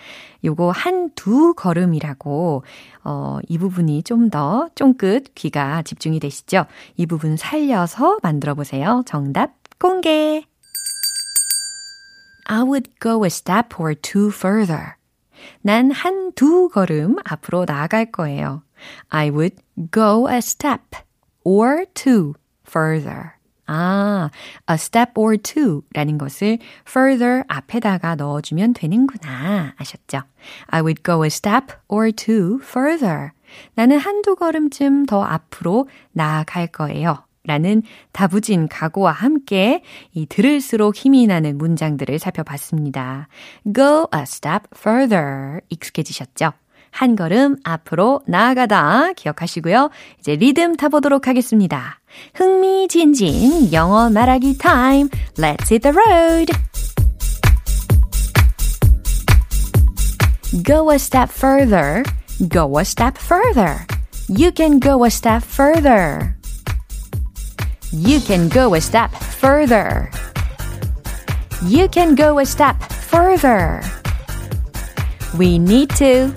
요거 0.46 0.72
한 0.72 1.10
두 1.14 1.54
걸음이라고, 1.54 2.64
어, 3.04 3.40
이 3.50 3.58
부분이 3.58 4.04
좀 4.04 4.30
더 4.30 4.70
쫑긋 4.76 5.36
귀가 5.36 5.82
집중이 5.82 6.22
되시죠? 6.22 6.66
이 6.96 7.06
부분 7.06 7.36
살려서 7.36 8.20
만들어 8.24 8.56
보세요. 8.56 9.04
정답 9.06 9.52
공개! 9.78 10.46
I 12.46 12.62
would 12.64 12.90
go 13.02 13.24
a 13.26 13.28
step 13.28 13.80
or 13.80 13.94
two 13.94 14.30
further. 14.30 14.96
난 15.62 15.92
한 15.92 16.32
두 16.36 16.70
걸음 16.70 17.16
앞으로 17.26 17.66
나아갈 17.68 18.12
거예요. 18.12 18.64
I 19.10 19.30
would 19.30 19.58
go 19.92 20.28
a 20.30 20.38
step 20.38 20.98
or 21.44 21.86
two 21.94 22.34
further. 22.68 23.32
아, 23.68 24.32
a 24.70 24.74
step 24.76 25.12
or 25.16 25.38
two 25.38 25.84
라는 25.94 26.18
것을 26.18 26.58
further 26.88 27.44
앞에다가 27.48 28.16
넣어주면 28.16 28.74
되는구나 28.74 29.76
아셨죠? 29.78 30.22
I 30.68 30.82
would 30.82 31.04
go 31.04 31.24
a 31.24 31.28
step 31.28 31.76
or 31.88 32.12
two 32.12 32.60
further. 32.64 33.32
나는 33.76 33.98
한두 33.98 34.36
걸음쯤 34.36 35.06
더 35.06 35.24
앞으로 35.24 35.88
나아갈 36.12 36.68
거예요. 36.68 37.24
라는 37.46 37.82
다부진 38.12 38.68
각오와 38.68 39.12
함께 39.12 39.82
이 40.14 40.26
들을수록 40.26 40.96
힘이 40.96 41.26
나는 41.28 41.58
문장들을 41.58 42.20
살펴봤습니다. 42.20 43.28
Go 43.74 44.08
a 44.14 44.22
step 44.24 44.66
further. 44.76 45.62
익숙해지셨죠? 45.70 46.52
한 46.92 47.16
걸음 47.16 47.56
앞으로 47.64 48.22
나아가다 48.28 49.14
기억하시고요. 49.14 49.90
이제 50.20 50.36
리듬 50.36 50.76
타보도록 50.76 51.28
하겠습니다. 51.28 52.00
흥미진진 52.34 53.72
영어 53.74 54.10
말하기 54.10 54.58
타임. 54.58 55.08
Let's 55.38 55.72
hit 55.72 55.80
the 55.80 55.96
road. 55.96 56.52
Go 60.64 60.92
a 60.92 60.96
step 60.96 61.30
further. 61.32 62.04
Go 62.50 62.80
a 62.80 62.82
step 62.82 63.18
further. 63.20 63.86
You 64.28 64.52
can 64.52 64.80
go 64.80 65.04
a 65.06 65.10
step 65.10 65.44
further. 65.44 66.39
You 67.93 68.21
can 68.21 68.49
go 68.49 68.75
a 68.75 68.81
step 68.81 69.11
further. 69.11 70.11
You 71.67 71.89
can 71.89 72.15
go 72.15 72.39
a 72.39 72.47
step 72.47 72.83
further. 72.83 73.81
We 75.39 75.59
need 75.59 75.91
to 75.97 76.33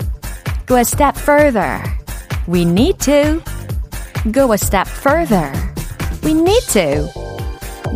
go 0.66 0.76
a 0.76 0.84
step 0.84 1.16
further. 1.16 1.82
We 2.46 2.64
need 2.64 2.98
to 3.00 3.42
go 4.30 4.52
a 4.52 4.58
step 4.58 4.86
further. 4.86 5.52
We 6.22 6.34
need 6.34 6.62
to 6.72 7.08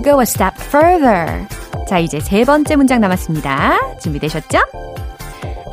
go 0.03 0.21
a 0.21 0.27
step 0.27 0.57
further. 0.57 1.47
자, 1.89 1.99
이제 1.99 2.21
세 2.21 2.45
번째 2.45 2.77
문장 2.77 3.01
남았습니다. 3.01 3.99
준비되셨죠? 4.01 4.59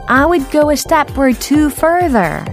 I 0.08 0.26
would 0.26 0.50
go 0.52 0.70
a 0.70 0.76
step 0.76 1.18
or 1.18 1.34
two 1.34 1.70
further. 1.70 2.44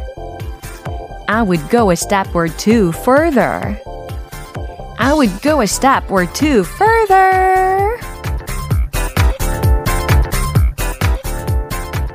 I 1.29 1.43
would 1.43 1.69
go 1.71 1.91
a 1.91 1.97
step 1.97 2.35
or 2.35 2.49
two 2.49 2.93
further. 2.93 3.81
I 5.04 5.14
would 5.14 5.42
go 5.42 5.62
a 5.62 5.66
step 5.66 6.12
or 6.12 6.28
two 6.32 6.64
further. 6.64 7.98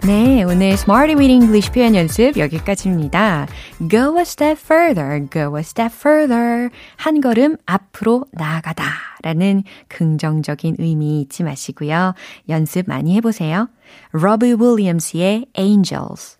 네, 0.06 0.44
오늘 0.44 0.74
Smarty 0.74 1.16
with 1.16 1.28
English 1.28 1.72
표현 1.72 1.96
연습 1.96 2.36
여기까지입니다. 2.36 3.48
Go 3.90 4.16
a 4.18 4.22
step 4.22 4.56
further, 4.64 5.28
go 5.28 5.56
a 5.56 5.62
step 5.62 5.92
further. 5.92 6.70
한 6.94 7.20
걸음 7.20 7.56
앞으로 7.66 8.24
나아가다 8.30 8.84
라는 9.24 9.64
긍정적인 9.88 10.76
의미 10.78 11.22
잊지 11.22 11.42
마시고요. 11.42 12.14
연습 12.48 12.84
많이 12.86 13.16
해보세요. 13.16 13.68
로비 14.12 14.54
윌리엄스의 14.60 15.46
Angels. 15.58 16.38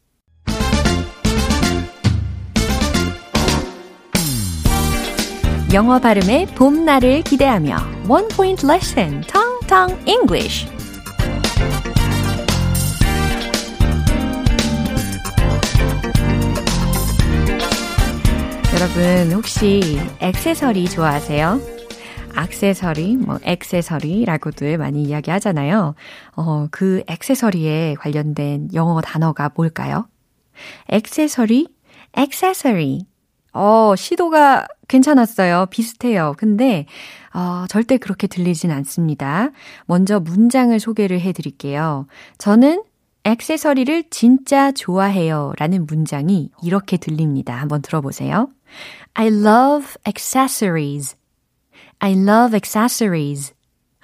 영어 5.77 5.99
발음의 5.99 6.47
봄날을 6.55 7.21
기대하며 7.21 7.77
One 8.09 8.29
Point 8.29 8.67
Lesson, 8.67 9.21
Tong 9.21 9.67
Tong 9.69 9.95
English. 10.09 10.67
여러분 18.73 19.35
혹시 19.35 19.99
액세서리 20.21 20.89
좋아하세요? 20.89 21.61
액세서리, 22.39 23.17
뭐 23.17 23.39
액세서리라고도 23.43 24.79
많이 24.79 25.03
이야기하잖아요. 25.03 25.95
어, 26.37 26.69
그 26.71 27.03
액세서리에 27.07 27.97
관련된 27.97 28.71
영어 28.73 29.03
단어가 29.03 29.51
뭘까요? 29.55 30.09
액세서리, 30.89 31.69
accessory. 32.17 33.01
어, 33.57 33.97
시도가 33.97 34.67
괜찮았어요. 34.89 35.67
비슷해요. 35.71 36.35
근데, 36.37 36.87
어, 37.33 37.65
절대 37.69 37.97
그렇게 37.97 38.27
들리진 38.27 38.71
않습니다. 38.71 39.51
먼저 39.87 40.21
문장을 40.21 40.79
소개를 40.79 41.21
해 41.21 41.33
드릴게요. 41.33 42.07
저는 42.39 42.83
액세서리를 43.25 44.05
진짜 44.11 44.71
좋아해요. 44.71 45.53
라는 45.59 45.87
문장이 45.87 46.51
이렇게 46.63 46.97
들립니다. 46.97 47.55
한번 47.57 47.83
들어보세요. 47.83 48.49
I 49.15 49.29
love 49.29 49.95
accessories. 50.07 51.17
I 51.99 52.13
love 52.13 52.55
accessories. 52.55 53.55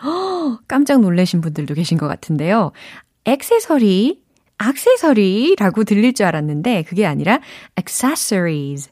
허, 0.02 0.58
깜짝 0.66 1.00
놀라신 1.00 1.40
분들도 1.40 1.74
계신 1.74 1.98
것 1.98 2.08
같은데요. 2.08 2.72
액세서리, 3.24 4.22
액세서리라고 4.60 5.84
들릴 5.84 6.14
줄 6.14 6.26
알았는데 6.26 6.82
그게 6.82 7.06
아니라 7.06 7.38
accessories. 7.78 8.90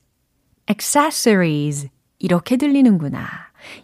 Accessories 0.70 1.88
이렇게 2.18 2.56
들리는구나. 2.56 3.26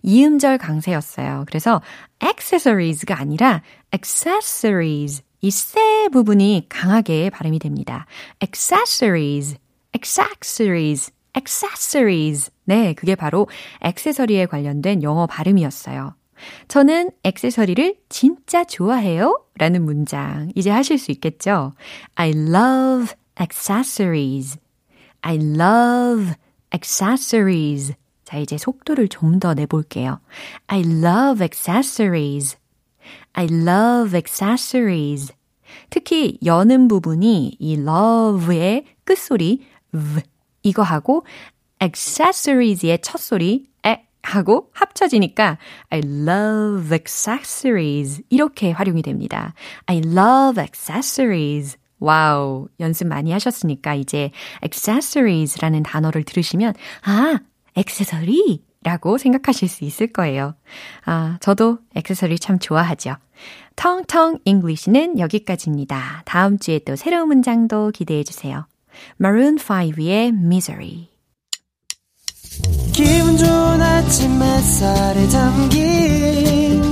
이음절 0.02 0.58
강세였어요. 0.58 1.44
그래서 1.46 1.82
accessories가 2.22 3.18
아니라 3.18 3.62
accessories 3.92 5.22
이세 5.40 6.08
부분이 6.12 6.66
강하게 6.68 7.30
발음이 7.30 7.58
됩니다. 7.58 8.06
accessories, 8.42 9.56
accessories, 9.94 11.12
accessories. 11.36 12.50
네, 12.64 12.94
그게 12.94 13.14
바로 13.14 13.48
액세서리에 13.82 14.46
관련된 14.46 15.02
영어 15.02 15.26
발음이었어요. 15.26 16.14
저는 16.68 17.10
액세서리를 17.22 17.96
진짜 18.08 18.64
좋아해요. 18.64 19.42
라는 19.58 19.84
문장 19.84 20.50
이제 20.54 20.70
하실 20.70 20.98
수 20.98 21.10
있겠죠? 21.12 21.72
I 22.14 22.30
love 22.30 23.14
accessories. 23.40 24.58
I 25.22 25.36
love 25.36 26.34
accessories. 26.76 27.94
자, 28.24 28.38
이제 28.38 28.58
속도를 28.58 29.08
좀 29.08 29.38
더 29.40 29.54
내볼게요. 29.54 30.20
I 30.66 30.80
love 30.80 31.42
accessories. 31.42 32.56
I 33.34 33.46
love 33.50 34.16
accessories. 34.16 35.32
특히 35.90 36.38
여는 36.44 36.88
부분이 36.88 37.56
이 37.58 37.74
love의 37.74 38.84
끝소리 39.04 39.66
v 39.92 40.22
이거 40.62 40.82
하고 40.82 41.24
accessories의 41.80 43.00
첫소리 43.02 43.68
에 43.84 44.06
하고 44.22 44.70
합쳐지니까 44.72 45.58
I 45.90 46.00
love 46.04 46.92
accessories 46.92 48.22
이렇게 48.30 48.72
활용이 48.72 49.02
됩니다. 49.02 49.54
I 49.86 49.98
love 49.98 50.60
accessories. 50.60 51.76
와우, 51.98 52.68
연습 52.80 53.06
많이 53.06 53.32
하셨으니까 53.32 53.94
이제 53.94 54.30
accessories라는 54.62 55.82
단어를 55.82 56.24
들으시면 56.24 56.74
아, 57.04 57.38
액세서리 57.74 58.64
라고 58.82 59.18
생각하실 59.18 59.68
수 59.68 59.84
있을 59.84 60.12
거예요. 60.12 60.54
아, 61.04 61.38
저도 61.40 61.78
액세서리 61.94 62.38
참 62.38 62.58
좋아하죠. 62.58 63.16
텅텅 63.74 64.38
English는 64.44 65.18
여기까지입니다. 65.18 66.22
다음 66.24 66.58
주에 66.58 66.78
또 66.80 66.96
새로운 66.96 67.28
문장도 67.28 67.90
기대해 67.90 68.22
주세요. 68.24 68.66
Maroon 69.20 69.56
5의 69.56 70.28
Misery. 70.28 71.08
기분 72.92 73.36
좋은 73.36 73.82
아침 73.82 74.40
햇살에 74.40 75.28
담긴 75.28 76.82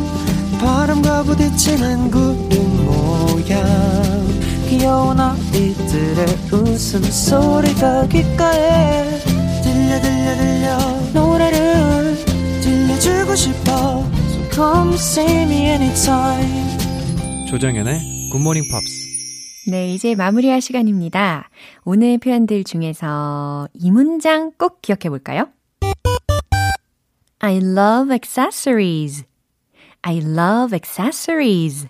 바람과 0.60 1.22
부딪히는 1.22 2.10
구름 2.10 2.63
귀여운 4.76 5.20
아이들의 5.20 6.26
웃음소리가 6.52 8.08
귓가에 8.08 9.20
들려 9.62 10.00
들려 10.00 10.36
들려 10.36 10.78
노래를 11.14 12.16
들려주고 12.60 13.36
싶어 13.36 13.70
So 13.70 14.50
come 14.52 14.94
see 14.94 15.42
me 15.42 15.66
anytime 15.68 17.46
조정연의 17.48 18.30
굿모닝 18.32 18.64
팝스. 18.72 19.70
네, 19.70 19.94
이제 19.94 20.16
마무리할 20.16 20.60
시간입니다. 20.60 21.50
오늘 21.84 22.18
표현들 22.18 22.64
중에서 22.64 23.68
이 23.74 23.92
문장 23.92 24.50
꼭 24.58 24.82
기억해 24.82 25.08
볼까요? 25.08 25.50
I 27.38 27.58
love 27.58 28.12
accessories. 28.12 29.24
I 30.02 30.18
love 30.18 30.74
accessories. 30.74 31.86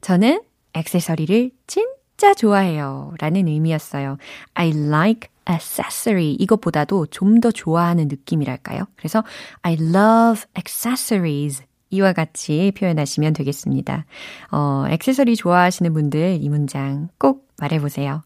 저는 0.00 0.42
액세서리를 0.72 1.52
진 1.68 1.86
짜 2.18 2.34
좋아해요. 2.34 3.14
라는 3.20 3.46
의미였어요. 3.46 4.18
I 4.54 4.70
like 4.70 5.30
accessory. 5.48 6.32
이것보다도 6.32 7.06
좀 7.06 7.40
더 7.40 7.52
좋아하는 7.52 8.08
느낌이랄까요? 8.08 8.84
그래서 8.96 9.22
I 9.62 9.74
love 9.74 10.42
accessories. 10.58 11.62
이와 11.90 12.12
같이 12.12 12.72
표현하시면 12.76 13.32
되겠습니다. 13.32 14.04
어, 14.50 14.84
액세서리 14.90 15.36
좋아하시는 15.36 15.92
분들 15.94 16.38
이 16.42 16.48
문장 16.48 17.08
꼭 17.18 17.48
말해보세요. 17.58 18.22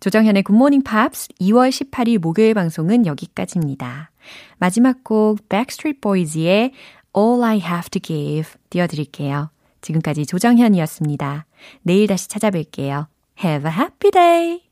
조정현의 0.00 0.44
굿모닝 0.44 0.82
팝스 0.82 1.28
2월 1.40 1.70
18일 1.70 2.18
목요일 2.18 2.54
방송은 2.54 3.06
여기까지입니다. 3.06 4.10
마지막 4.58 5.02
곡 5.02 5.48
Backstreet 5.48 6.00
Boys의 6.00 6.72
All 7.16 7.42
I 7.42 7.56
Have 7.58 7.90
to 7.90 8.00
Give 8.00 8.48
띄워드릴게요. 8.70 9.50
지금까지 9.80 10.26
조정현이었습니다. 10.26 11.44
내일 11.82 12.06
다시 12.06 12.28
찾아뵐게요. 12.28 13.11
Have 13.36 13.64
a 13.64 13.70
happy 13.70 14.10
day! 14.10 14.71